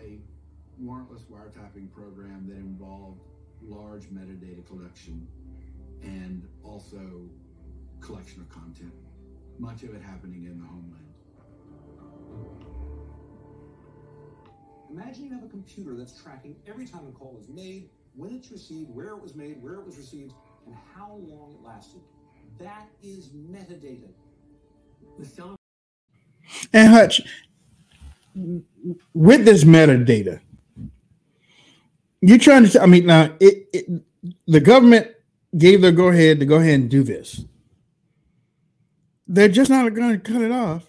[0.83, 3.21] warrantless wiretapping program that involved
[3.61, 5.27] large metadata collection
[6.01, 7.29] and also
[8.01, 8.93] collection of content.
[9.59, 11.13] Much of it happening in the homeland.
[14.91, 18.51] Imagine you have a computer that's tracking every time a call is made, when it's
[18.51, 20.33] received, where it was made, where it was received,
[20.65, 22.01] and how long it lasted.
[22.59, 24.09] That is metadata.
[25.17, 25.55] The Stellar
[26.73, 27.21] And Hutch,
[29.13, 30.41] with this metadata,
[32.25, 32.81] you're trying to.
[32.81, 33.85] I mean, now it, it
[34.47, 35.07] the government
[35.57, 37.43] gave their go ahead to go ahead and do this.
[39.27, 40.85] They're just not going to cut it off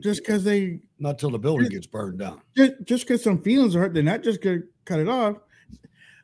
[0.00, 2.40] just because they Not till the building gets burned down.
[2.56, 3.94] just just because some feelings are hurt.
[3.94, 5.36] They're not just going to cut it off.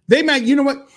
[0.06, 0.88] They might, you know what?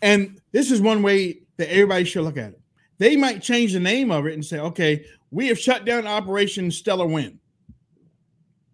[0.00, 2.60] And this is one way that everybody should look at it.
[2.98, 6.70] They might change the name of it and say, "Okay, we have shut down Operation
[6.70, 7.40] Stellar Wind,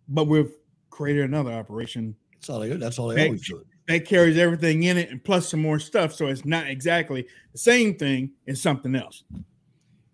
[0.09, 0.53] but we've
[0.91, 2.68] created another operation That's all they.
[2.68, 3.64] That's all they always do.
[3.91, 6.12] That carries everything in it and plus some more stuff.
[6.12, 9.24] So it's not exactly the same thing, it's something else.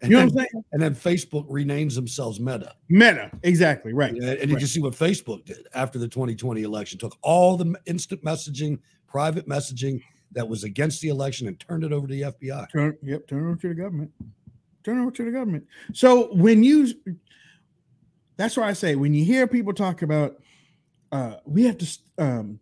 [0.03, 0.65] And You know then, what I'm saying?
[0.73, 2.75] And then Facebook renames themselves Meta.
[2.89, 4.13] Meta, exactly, right.
[4.13, 6.99] And, and you can see what Facebook did after the 2020 election.
[6.99, 10.03] Took all the instant messaging, private messaging
[10.33, 12.71] that was against the election and turned it over to the FBI.
[12.71, 14.11] Turn, yep, turn it over to the government.
[14.85, 15.67] Turn it over to the government.
[15.95, 16.89] So when you,
[18.37, 20.37] that's why I say when you hear people talk about,
[21.11, 22.61] uh, we have to, um,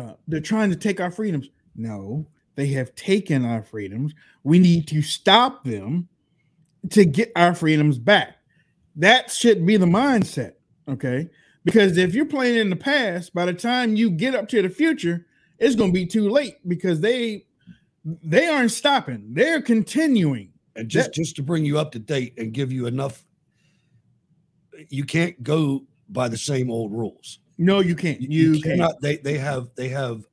[0.00, 1.48] uh, they're trying to take our freedoms.
[1.76, 4.14] No, they have taken our freedoms.
[4.44, 6.08] We need to stop them
[6.90, 8.36] to get our freedoms back.
[8.96, 10.52] That should be the mindset,
[10.88, 11.28] okay?
[11.64, 14.68] Because if you're playing in the past, by the time you get up to the
[14.70, 15.26] future,
[15.58, 17.46] it's going to be too late because they
[18.04, 19.26] they aren't stopping.
[19.34, 20.52] They're continuing.
[20.74, 23.24] And just That- just to bring you up to date and give you enough,
[24.88, 27.39] you can't go by the same old rules.
[27.60, 28.18] No, you can't.
[28.22, 28.64] You, You, can't.
[28.64, 29.00] cannot.
[29.02, 30.26] They they have they have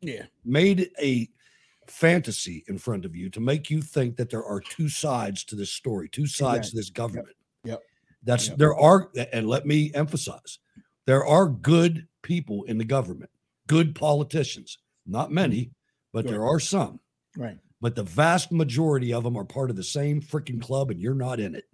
[0.00, 0.26] Yeah.
[0.44, 1.28] made a
[1.86, 5.54] fantasy in front of you to make you think that there are two sides to
[5.56, 7.36] this story, two sides to this government.
[7.62, 7.80] Yep.
[8.24, 8.58] That's Yep.
[8.58, 10.58] there are, and let me emphasize,
[11.06, 13.30] there are good people in the government,
[13.68, 14.78] good politicians.
[15.06, 15.70] Not many,
[16.12, 16.98] but there are some.
[17.36, 17.58] Right.
[17.80, 21.14] But the vast majority of them are part of the same freaking club, and you're
[21.14, 21.66] not in it.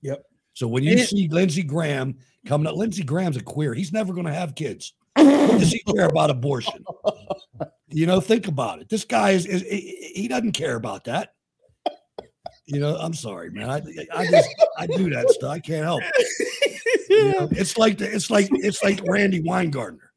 [0.00, 0.24] Yep.
[0.58, 3.74] So when you it- see Lindsey Graham coming up, Lindsey Graham's a queer.
[3.74, 4.92] He's never going to have kids.
[5.14, 6.84] What does he care about abortion?
[7.90, 8.90] You know, think about it.
[8.90, 11.32] This guy is, is he he doesn't care about that.
[12.66, 13.70] You know, I'm sorry, man.
[13.70, 13.80] I,
[14.14, 15.50] I just I do that stuff.
[15.50, 16.02] I can't help.
[16.04, 16.80] it.
[17.08, 20.10] You know, it's like the, it's like it's like Randi Weingartner,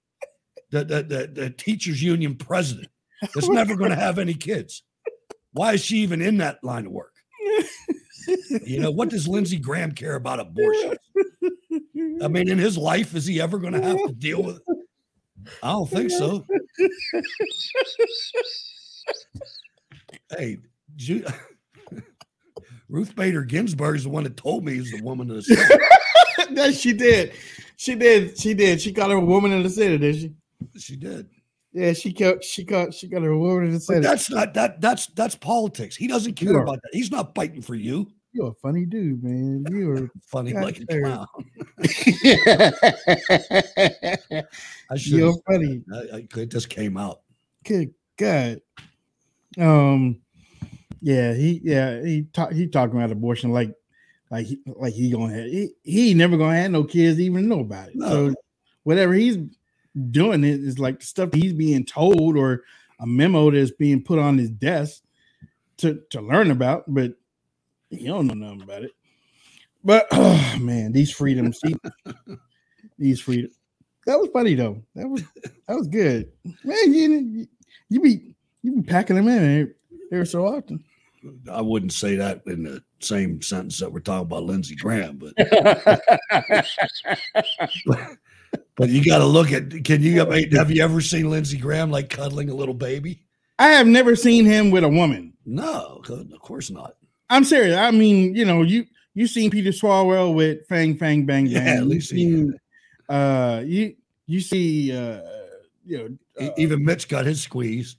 [0.71, 2.89] the the the, the teachers union president.
[3.33, 4.83] That's never going to have any kids.
[5.53, 7.13] Why is she even in that line of work?
[8.65, 10.95] You know, what does Lindsey Graham care about abortion?
[12.21, 14.57] I mean, in his life, is he ever going to have to deal with?
[14.57, 14.77] it?
[15.63, 16.45] I don't think so.
[20.37, 20.57] Hey,
[20.95, 21.25] Ju-
[22.89, 25.81] Ruth Bader Ginsburg is the one that told me he's the woman of the Senate.
[26.55, 27.33] that she did.
[27.77, 28.37] She did.
[28.37, 28.81] She did.
[28.81, 30.33] She called her a woman in the city, did she?
[30.77, 31.27] She did.
[31.73, 34.53] Yeah, she got she got she got her a woman in the But that's not
[34.55, 34.81] that.
[34.81, 35.95] That's that's politics.
[35.95, 36.89] He doesn't care You are- about that.
[36.93, 38.07] He's not fighting for you.
[38.33, 39.65] You're a funny dude, man.
[39.71, 41.27] You are Funny like a clown.
[44.89, 44.95] I.
[44.95, 45.83] You're funny.
[45.93, 47.21] I, I, it just came out.
[47.65, 48.61] Good God.
[49.57, 50.21] Um.
[51.01, 53.73] Yeah, he yeah he talk, he talking about abortion like
[54.29, 57.59] like he, like he gonna have he, he never gonna have no kids even know
[57.59, 57.95] about it.
[57.99, 58.33] So
[58.83, 59.37] whatever he's
[60.11, 62.63] doing it is like the stuff he's being told or
[62.99, 65.01] a memo that's being put on his desk
[65.77, 67.13] to to learn about, but
[67.91, 68.91] he don't know nothing about it.
[69.83, 71.75] But oh man, these freedoms, he-
[72.97, 73.55] these freedoms.
[74.07, 74.81] That was funny though.
[74.95, 75.21] That was
[75.67, 76.31] that was good,
[76.63, 76.93] man.
[76.93, 77.47] You
[77.89, 79.73] you be you be packing them in
[80.11, 80.83] every so often.
[81.51, 85.35] I wouldn't say that in the same sentence that we're talking about Lindsey Graham, but
[88.75, 89.83] but you got to look at.
[89.83, 93.21] Can you have you ever seen Lindsey Graham like cuddling a little baby?
[93.59, 95.33] I have never seen him with a woman.
[95.45, 96.95] No, of course not.
[97.31, 97.77] I'm serious.
[97.77, 101.47] I mean, you know, you you seen Peter Swalwell with Fang Fang Bang Bang.
[101.47, 102.53] Yeah, at You least seen,
[103.09, 103.95] uh you
[104.27, 105.21] you see uh
[105.85, 107.95] you know E- Even Mitch got his squeeze.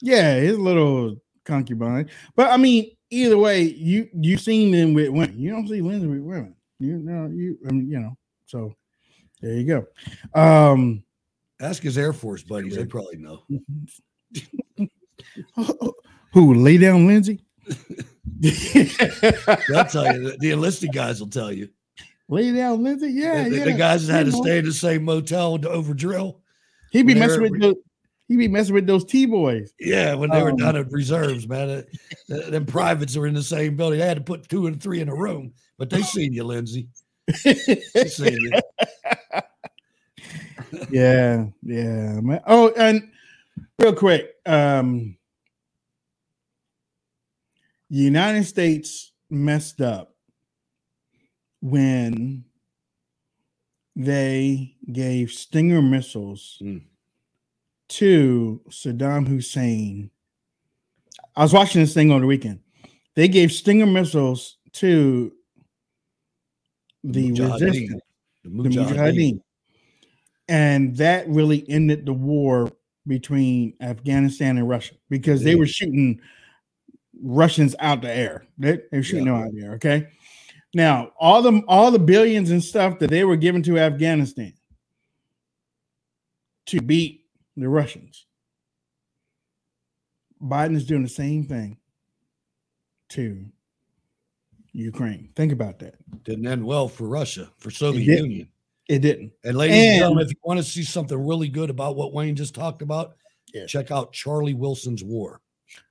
[0.00, 2.10] yeah, his little concubine.
[2.36, 5.38] But I mean, either way, you you seen them with women.
[5.38, 6.54] You don't see Lindsey with women.
[6.80, 8.16] You know, you I mean, you know.
[8.46, 8.74] So
[9.40, 9.86] there you go.
[10.40, 11.02] Um
[11.60, 13.44] Ask his Air Force buddies; they probably know.
[16.32, 17.40] who lay down Lindsey?
[18.40, 20.30] They'll tell you.
[20.30, 21.68] The- The enlisted guys will tell you.
[22.28, 23.08] Lay down Lindsey.
[23.12, 23.64] Yeah, the, the- yeah.
[23.64, 26.40] the guys that had to stay in the same motel to over drill.
[26.90, 27.76] He be messing with those.
[28.28, 29.74] He be messing with those T boys.
[29.78, 33.34] Yeah, when they were Um, down at reserves, man, uh, uh, them privates were in
[33.34, 33.98] the same building.
[33.98, 36.88] They had to put two and three in a room, but they seen you, Lindsey.
[37.34, 37.56] Seen
[38.40, 38.52] you.
[40.90, 42.20] yeah, yeah.
[42.20, 42.40] Man.
[42.46, 43.10] Oh, and
[43.78, 45.16] real quick, um,
[47.94, 50.16] the United States messed up
[51.60, 52.44] when
[53.94, 56.82] they gave Stinger missiles mm.
[57.90, 60.10] to Saddam Hussein.
[61.36, 62.58] I was watching this thing on the weekend.
[63.14, 65.32] They gave Stinger missiles to
[67.04, 67.52] the Mujahideen.
[67.52, 68.02] resistance,
[68.42, 68.88] The the Mujahideen.
[68.88, 69.40] Mujahideen.
[70.48, 72.72] And that really ended the war
[73.06, 75.60] between Afghanistan and Russia because they mm.
[75.60, 76.20] were shooting
[77.22, 78.46] Russians out the air.
[78.58, 79.72] They, they shooting them out the air.
[79.74, 80.08] Okay.
[80.74, 84.52] Now, all the all the billions and stuff that they were given to Afghanistan
[86.66, 88.26] to beat the Russians.
[90.42, 91.78] Biden is doing the same thing
[93.10, 93.44] to
[94.72, 95.30] Ukraine.
[95.36, 95.94] Think about that.
[96.24, 98.30] Didn't end well for Russia, for Soviet didn't.
[98.30, 98.48] Union.
[98.88, 99.32] It didn't.
[99.44, 102.12] And ladies and, And- gentlemen, if you want to see something really good about what
[102.12, 103.16] Wayne just talked about,
[103.68, 105.40] check out Charlie Wilson's War.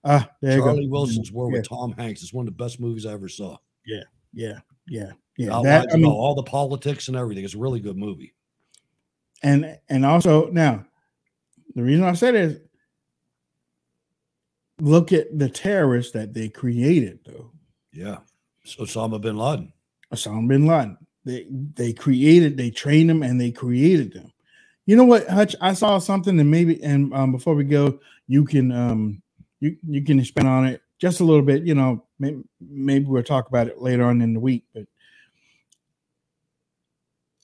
[0.04, 0.60] Ah, there.
[0.60, 2.22] Charlie Wilson's War with Tom Hanks.
[2.22, 3.58] It's one of the best movies I ever saw.
[3.86, 4.04] Yeah,
[4.34, 5.60] yeah, yeah, yeah.
[5.64, 7.44] That, I mean, all the politics and everything.
[7.44, 8.34] It's a really good movie.
[9.44, 10.86] and and also now,
[11.76, 12.60] the reason I said is,
[14.80, 17.52] look at the terrorists that they created, though.
[17.92, 18.20] Yeah.
[18.64, 19.74] So Osama bin Laden.
[20.14, 20.98] Osama bin Laden.
[21.26, 24.32] They they created, they trained them, and they created them.
[24.86, 25.56] You know what, Hutch?
[25.62, 29.23] I saw something, and maybe, and um, before we go, you can um,
[29.64, 31.64] you you can expand on it just a little bit.
[31.64, 34.66] You know, maybe, maybe we'll talk about it later on in the week.
[34.74, 34.84] But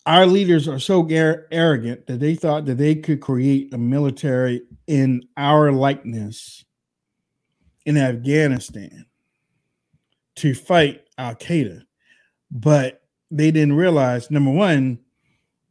[0.05, 4.63] our leaders are so gar- arrogant that they thought that they could create a military
[4.88, 6.65] in our likeness
[7.86, 9.05] in Afghanistan
[10.36, 11.84] to fight Al Qaeda,
[12.51, 13.01] but
[13.32, 14.99] they didn't realize number one,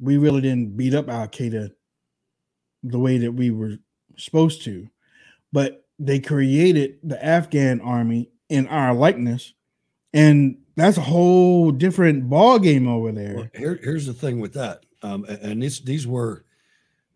[0.01, 1.71] we really didn't beat up Al Qaeda
[2.85, 3.77] the way that we were
[4.17, 4.89] supposed to,
[5.53, 9.53] but they created the Afghan army in our likeness,
[10.13, 13.35] and that's a whole different ball game over there.
[13.37, 14.85] Well, here, here's the thing with that.
[15.03, 16.45] Um, and this, these were,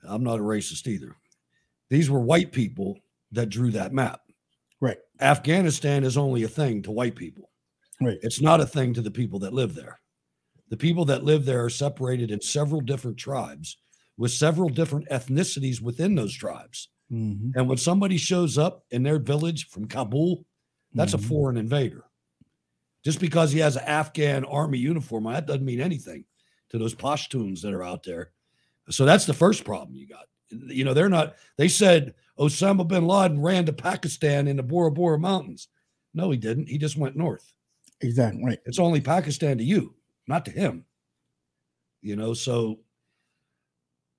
[0.03, 1.15] I'm not a racist either.
[1.91, 2.99] These were white people
[3.33, 4.21] that drew that map.
[4.81, 4.99] Right.
[5.21, 7.51] Afghanistan is only a thing to white people.
[8.01, 8.19] Right.
[8.23, 10.01] It's not a thing to the people that live there.
[10.71, 13.77] The people that live there are separated in several different tribes
[14.17, 16.89] with several different ethnicities within those tribes.
[17.13, 17.53] Mhm.
[17.55, 20.47] And when somebody shows up in their village from Kabul,
[20.95, 21.25] that's Mhm.
[21.25, 22.05] a foreign invader.
[23.05, 26.25] Just because he has an Afghan army uniform, that doesn't mean anything
[26.71, 28.33] to those Pashtuns that are out there.
[28.91, 30.27] So that's the first problem you got.
[30.51, 34.91] You know, they're not, they said Osama bin Laden ran to Pakistan in the Tora
[34.91, 35.69] Bora Mountains.
[36.15, 36.69] No, he didn't.
[36.69, 37.53] He just went north.
[38.01, 38.59] Exactly right.
[38.67, 39.95] It's only Pakistan to you,
[40.27, 40.85] not to him.
[42.01, 42.81] You know, so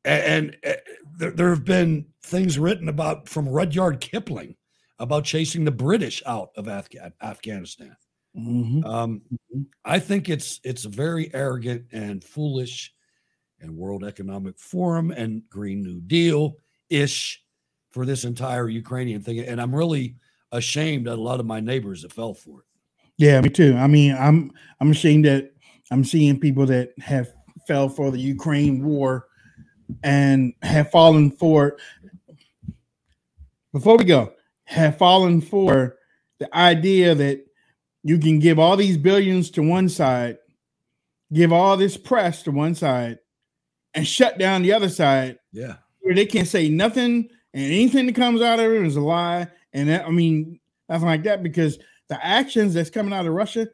[0.05, 0.73] a- and, uh,
[1.17, 4.55] there, there have been things written about from Rudyard Kipling
[4.99, 7.95] about chasing the British out of Afghan, Afghanistan.
[8.37, 8.83] Mhm.
[8.85, 9.21] Um,
[9.85, 12.93] I think it's it's very arrogant and foolish,
[13.59, 16.55] and World Economic Forum and Green New Deal
[16.89, 17.43] ish
[17.91, 19.39] for this entire Ukrainian thing.
[19.39, 20.15] And I'm really
[20.51, 22.65] ashamed that a lot of my neighbors have fell for it.
[23.17, 23.75] Yeah, me too.
[23.77, 25.53] I mean, I'm I'm ashamed that
[25.91, 27.31] I'm seeing people that have
[27.67, 29.27] fell for the Ukraine war
[30.03, 31.77] and have fallen for
[33.73, 34.33] before we go,
[34.65, 35.97] have fallen for
[36.39, 37.45] the idea that
[38.03, 40.37] you can give all these billions to one side,
[41.33, 43.19] give all this press to one side,
[43.93, 45.77] and shut down the other side Yeah.
[46.01, 49.47] where they can't say nothing and anything that comes out of it is a lie.
[49.73, 51.79] And that, I mean, nothing like that because
[52.09, 53.67] the actions that's coming out of Russia,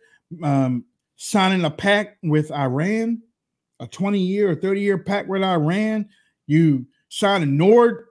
[0.43, 3.21] um, signing a pact with Iran,
[3.79, 6.07] a 20 year or 30 year pact with Iran,
[6.47, 8.07] you sign a Nord,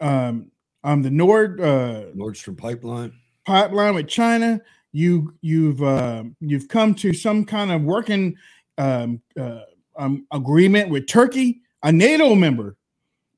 [0.00, 0.50] um,
[0.84, 3.12] um, the Nord, uh, Nord Stream pipeline.
[3.44, 4.60] pipeline with China.
[4.92, 8.36] You you've uh, you've come to some kind of working
[8.78, 9.60] um, uh,
[9.96, 12.76] um, agreement with Turkey, a NATO member,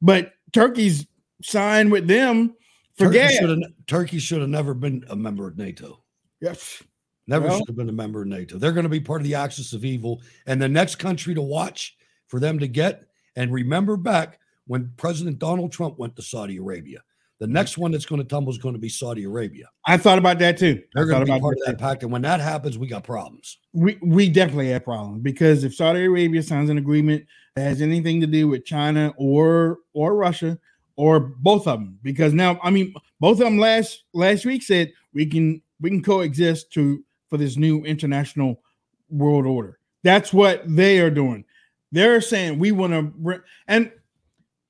[0.00, 1.06] but Turkey's
[1.42, 2.54] signed with them
[2.96, 3.32] for Turkey gas.
[3.32, 6.04] should have Turkey should have never been a member of NATO.
[6.40, 6.82] Yes,
[7.26, 8.58] Never Well- should have been a member of NATO.
[8.58, 10.22] They're going to be part of the axis of evil.
[10.46, 11.96] And the next country to watch
[12.26, 13.04] for them to get
[13.36, 17.02] and remember back when President Donald Trump went to Saudi Arabia.
[17.40, 17.54] The mm-hmm.
[17.54, 19.68] next one that's going to tumble is going to be Saudi Arabia.
[19.86, 20.82] I thought about that too.
[20.94, 22.02] They're going to be part of that that pact.
[22.02, 23.58] And when that happens, we got problems.
[23.72, 27.24] we we definitely have problems because if Saudi Arabia signs an agreement
[27.56, 30.58] that has anything to do with China or or Russia
[30.96, 34.92] or both of them, because now I mean both of them last last week said
[35.14, 38.60] we can we can coexist to for this new international
[39.08, 39.78] world order.
[40.02, 41.44] That's what they are doing.
[41.92, 43.90] They're saying we want to and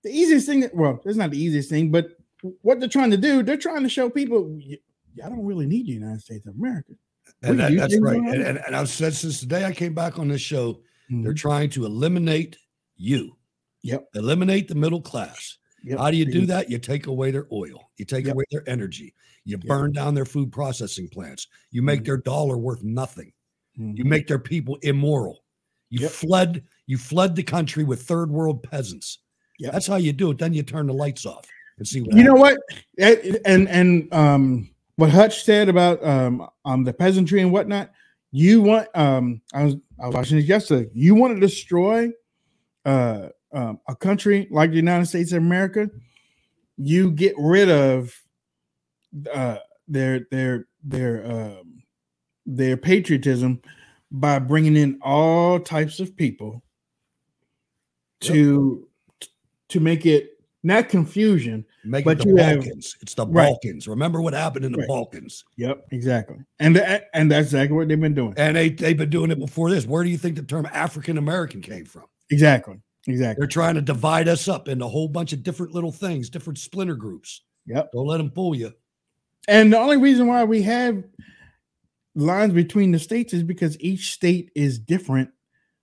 [0.02, 2.11] the easiest thing that well, it's not the easiest thing, but
[2.62, 4.78] what they're trying to do, they're trying to show people "Y-
[5.24, 6.92] I don't really need the United States of America.
[7.42, 8.16] And that- that's right.
[8.16, 10.80] And, and, and I've said since the day I came back on this show,
[11.11, 11.22] Mm-hmm.
[11.24, 12.56] they're trying to eliminate
[12.96, 13.36] you.
[13.82, 14.11] Yep.
[14.14, 15.58] Eliminate the middle class.
[15.85, 15.99] Yep.
[15.99, 16.70] How do you do that?
[16.70, 18.35] You take away their oil, you take Yep.
[18.35, 19.14] away their energy,
[19.45, 23.33] you burn down their food processing plants, you make their dollar worth nothing,
[23.76, 25.45] you make their people immoral.
[25.89, 29.18] You fled, you fled the country with third world peasants.
[29.59, 29.72] Yep.
[29.72, 30.39] That's how you do it.
[30.39, 31.47] Then you turn the lights off
[31.81, 32.59] and see what you know what
[32.99, 37.91] and and um what hutch said about um um the peasantry and whatnot
[38.31, 42.09] you want um i was i was watching this yesterday you want to destroy
[42.85, 45.88] uh um, a country like the united states of america
[46.76, 48.14] you get rid of
[49.32, 51.82] uh their their their um
[52.46, 53.61] their patriotism
[54.12, 56.62] by bringing in all types of people
[58.20, 58.86] to
[59.68, 60.30] to make it
[60.62, 63.46] not confusion Make but you have- it's the Right.
[63.46, 63.88] Balkans.
[63.88, 64.88] Remember what happened in the Right.
[64.88, 65.44] Balkans.
[65.57, 66.36] Yep, exactly.
[66.59, 66.76] And
[67.14, 68.34] and that's exactly what they've been doing.
[68.36, 69.86] And they, they've been doing it before this.
[69.86, 72.05] Where do you think the term African American came from?
[72.30, 72.76] Exactly.
[73.07, 73.40] Exactly.
[73.40, 76.59] They're trying to divide us up into a whole bunch of different little things, different
[76.59, 77.42] splinter groups.
[77.66, 77.92] Yep.
[77.92, 78.72] Don't let them fool you.
[79.48, 81.03] And the only reason why we have
[82.14, 85.30] lines between the states is because each state is different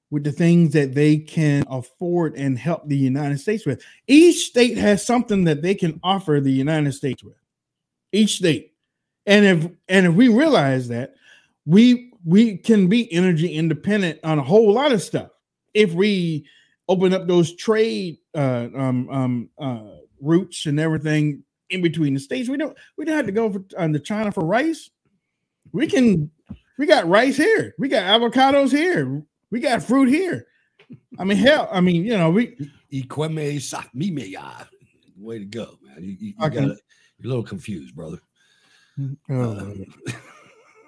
[0.10, 3.84] with the things that they can afford and help the United States with.
[4.08, 7.36] Each state has something that they can offer the United States with.
[8.12, 8.74] Each state.
[9.26, 11.16] And if and if we realize that,
[11.66, 15.30] we we can be energy independent on a whole lot of stuff
[15.74, 16.48] if we
[16.88, 22.50] open up those trade uh, um, um, uh, routes and everything in between the states.
[22.50, 24.90] We don't we don't have to go for, um, to China for rice.
[25.72, 26.32] We can
[26.78, 27.74] we got rice here.
[27.78, 29.24] We got avocados here.
[29.52, 30.48] We got fruit here.
[31.20, 32.56] I mean, hell, I mean, you know, we
[32.92, 34.68] Ikweme Safmimeya.
[35.18, 36.04] Way to go, man.
[36.04, 36.56] You, you, you Okay.
[36.56, 36.80] got it.
[37.20, 38.20] You're a little confused, brother.
[39.30, 39.74] Oh,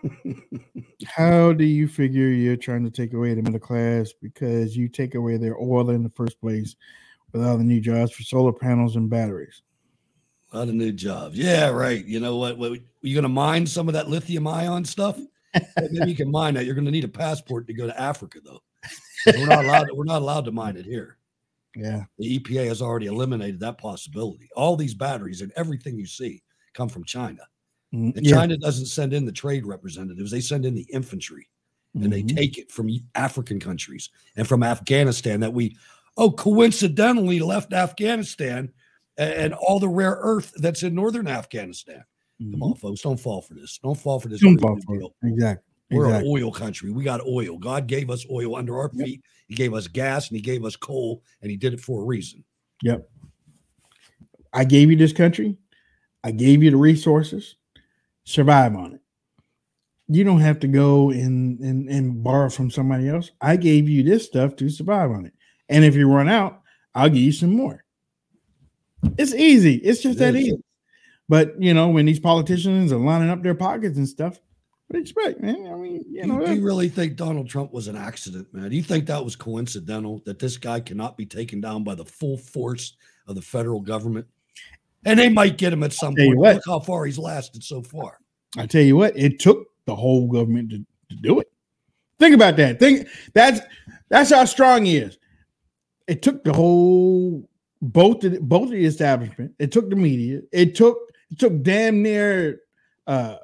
[1.06, 5.16] how do you figure you're trying to take away the middle class because you take
[5.16, 6.76] away their oil in the first place
[7.32, 9.62] with all the new jobs for solar panels and batteries?
[10.52, 11.38] A lot of new jobs.
[11.38, 12.04] Yeah, right.
[12.06, 12.58] You know what?
[12.58, 15.20] what you going to mine some of that lithium ion stuff?
[15.78, 16.66] Maybe you can mine that.
[16.66, 18.62] You're going to need a passport to go to Africa, though.
[19.28, 19.86] We're not allowed.
[19.86, 21.18] To, We're not allowed to mine it here.
[21.76, 22.04] Yeah.
[22.18, 24.50] The EPA has already eliminated that possibility.
[24.56, 26.42] All these batteries and everything you see
[26.74, 27.42] come from China.
[27.92, 28.36] Yeah.
[28.36, 31.50] China doesn't send in the trade representatives; they send in the infantry,
[31.96, 32.36] and they Mhm.
[32.36, 35.40] take it from African countries and from Afghanistan.
[35.40, 35.76] That we,
[36.18, 38.72] oh, coincidentally left Afghanistan
[39.18, 42.04] and, and all the rare earth that's in northern Afghanistan.
[42.40, 43.80] Come on, folks, don't fall for this.
[43.84, 44.42] Don't fall for this.
[44.42, 44.56] Mm-hmm.
[44.56, 45.00] Don't fall for it.
[45.00, 45.16] Deal.
[45.24, 45.66] Exactly.
[45.92, 46.30] We're exactly.
[46.30, 46.92] an oil country.
[46.92, 47.58] We got oil.
[47.58, 49.22] God gave us oil under our feet.
[49.48, 52.06] He gave us gas and he gave us coal, and he did it for a
[52.06, 52.46] reason.
[52.84, 53.10] Yep.
[54.54, 55.58] I gave you this country.
[56.24, 57.56] I gave you the resources.
[58.30, 59.02] Survive on it.
[60.08, 63.32] You don't have to go and, and, and borrow from somebody else.
[63.42, 65.34] I gave you this stuff to survive on it.
[65.68, 66.62] And if you run out,
[66.94, 67.84] I'll give you some more.
[69.18, 69.78] It's easy.
[69.78, 70.46] It's just It that is.
[70.46, 70.64] easy.
[71.28, 74.40] But you know, when these politicians are lining up their pockets and stuff,
[74.88, 75.68] what do you expect, man?
[75.72, 78.70] I mean, you know, do you really think Donald Trump was an accident, man?
[78.70, 82.06] Do you think that was coincidental that this guy cannot be taken down by the
[82.06, 82.96] full force
[83.26, 84.28] of the federal government?
[85.06, 86.38] And they might get him at some point.
[86.38, 86.56] what.
[86.56, 88.18] Look how far he's lasted so far.
[88.58, 91.52] I tell you what, it took the whole government to, to do it.
[92.20, 92.80] Think about that.
[92.80, 93.62] Think that's
[94.10, 95.18] that's how strong he is.
[96.08, 97.48] It took the whole
[97.82, 99.54] both of the, both of the establishment.
[99.58, 100.42] It took the media.
[100.52, 100.98] It took
[101.32, 102.62] it took damn near
[103.08, 103.38] uh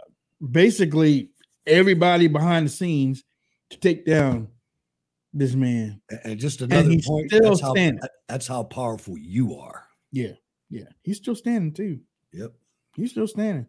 [0.52, 1.30] basically
[1.66, 3.24] everybody behind the scenes
[3.70, 4.50] to take down
[5.34, 6.02] this man.
[6.24, 7.32] And just another he's point.
[7.32, 7.74] That's how,
[8.28, 9.86] that's how powerful you are.
[10.12, 10.34] Yeah,
[10.76, 10.90] yeah.
[11.04, 12.00] He's still standing too.
[12.34, 12.52] Yep.
[12.98, 13.68] He's still standing.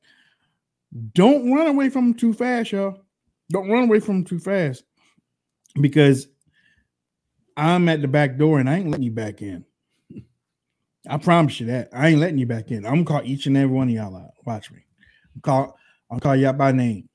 [1.15, 3.01] Don't run away from him too fast, y'all.
[3.51, 4.83] Don't run away from him too fast
[5.81, 6.27] because
[7.57, 9.65] I'm at the back door and I ain't letting you back in.
[11.09, 11.91] I promise you that.
[11.93, 12.85] I ain't letting you back in.
[12.85, 14.33] I'm gonna call each and every one of y'all out.
[14.45, 14.85] Watch me.
[15.35, 15.79] I'm call
[16.11, 17.09] I'll call you out by name.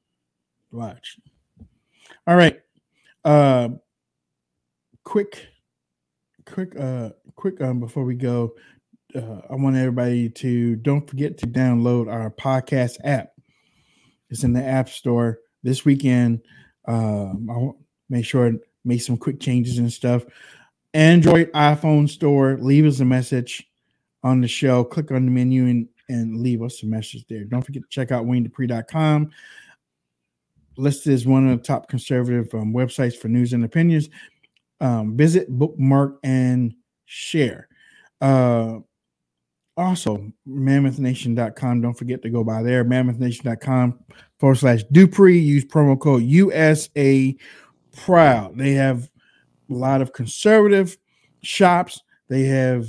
[0.71, 1.17] Watch.
[2.25, 2.61] All right.
[3.25, 3.69] Uh,
[5.03, 5.47] quick,
[6.45, 7.59] quick, uh, quick.
[7.59, 8.53] Um, before we go,
[9.15, 13.29] uh, I want everybody to don't forget to download our podcast app.
[14.29, 16.41] It's in the App Store this weekend.
[16.87, 17.77] Um, I'll
[18.09, 20.23] make sure make some quick changes and stuff.
[20.93, 22.57] Android iPhone store.
[22.59, 23.69] Leave us a message
[24.23, 24.83] on the show.
[24.83, 27.45] Click on the menu and and leave us a message there.
[27.45, 29.31] Don't forget to check out WayneDupree.com.
[30.77, 34.09] Listed as one of the top conservative um, websites for news and opinions.
[34.81, 36.73] Um, visit, bookmark, and
[37.05, 37.69] share.
[38.19, 38.79] Uh,
[39.81, 41.81] also, mammothnation.com.
[41.81, 42.85] Don't forget to go by there.
[42.85, 43.99] Mammothnation.com
[44.39, 45.39] forward slash Dupree.
[45.39, 47.35] Use promo code USA
[47.95, 48.57] Proud.
[48.57, 49.09] They have
[49.69, 50.97] a lot of conservative
[51.43, 52.01] shops.
[52.29, 52.87] They have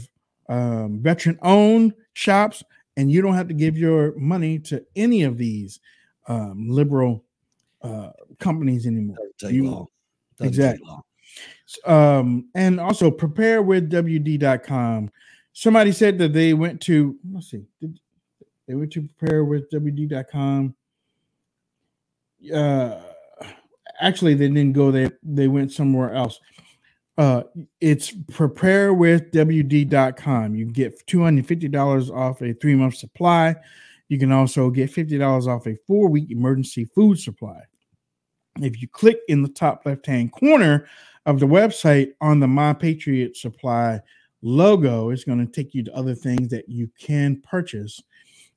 [0.48, 2.62] um, veteran owned shops,
[2.96, 5.80] and you don't have to give your money to any of these
[6.28, 7.24] um, liberal
[7.82, 9.16] uh, companies anymore.
[9.40, 9.86] You- long.
[10.38, 10.96] Doesn't take exactly.
[11.86, 15.10] Um, and also prepare with WD.com.
[15.52, 17.64] Somebody said that they went to let's see,
[18.66, 20.74] they went to prepare with WD.com.
[22.54, 23.00] Uh,
[24.00, 26.40] actually, they didn't go there, they went somewhere else.
[27.18, 27.42] Uh,
[27.80, 30.54] it's prepare with WD.com.
[30.54, 33.54] You get $250 off a three month supply.
[34.08, 37.60] You can also get $50 off a four week emergency food supply.
[38.60, 40.86] If you click in the top left hand corner
[41.26, 44.00] of the website on the My Patriot Supply
[44.42, 48.02] logo, is going to take you to other things that you can purchase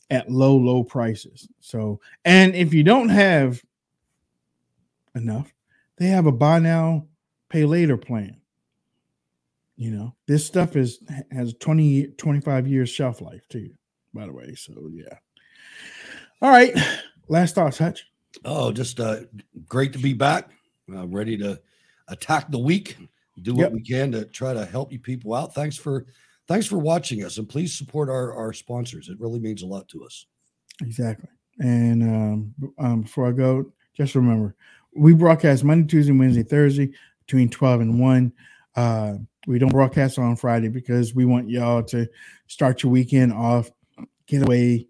[0.10, 1.48] at low, low prices.
[1.60, 3.64] So, and if you don't have
[5.16, 5.54] enough,
[5.98, 7.08] they have a buy now,
[7.50, 8.38] pay later plan.
[9.78, 11.00] You know, this stuff is
[11.32, 13.72] has 20, 25 years shelf life too,
[14.14, 14.56] by the way.
[14.56, 15.18] So, yeah.
[16.42, 16.74] All right.
[17.28, 18.08] Last thoughts, Hutch.
[18.44, 19.22] Oh, just uh,
[19.68, 20.52] great to be back.
[20.94, 21.60] Uh, ready to
[22.08, 22.98] attack the week.
[23.42, 23.72] Do what Yep.
[23.74, 25.54] we can to try to help you people out.
[25.54, 26.06] Thanks for
[26.48, 29.10] thanks for watching us, and please support our our sponsors.
[29.10, 30.26] It really means a lot to us.
[30.82, 31.30] Exactly.
[31.60, 34.56] And um, um, before I go, just remember
[34.96, 36.92] we broadcast Monday, Tuesday, Wednesday, Thursday
[37.26, 38.34] between 12 and 1.
[38.76, 39.14] Uh,
[39.48, 42.08] we don't broadcast on Friday because we want y'all to
[42.48, 43.70] start your weekend off,
[44.28, 44.88] get away,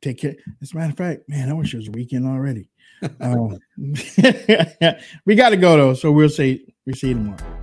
[0.00, 0.36] take care.
[0.62, 2.68] As a matter of fact, man, I wish it was a weekend already.
[3.18, 3.58] Um,
[5.24, 5.94] we got to go though.
[5.94, 7.59] So we'll say, we see you tomorrow.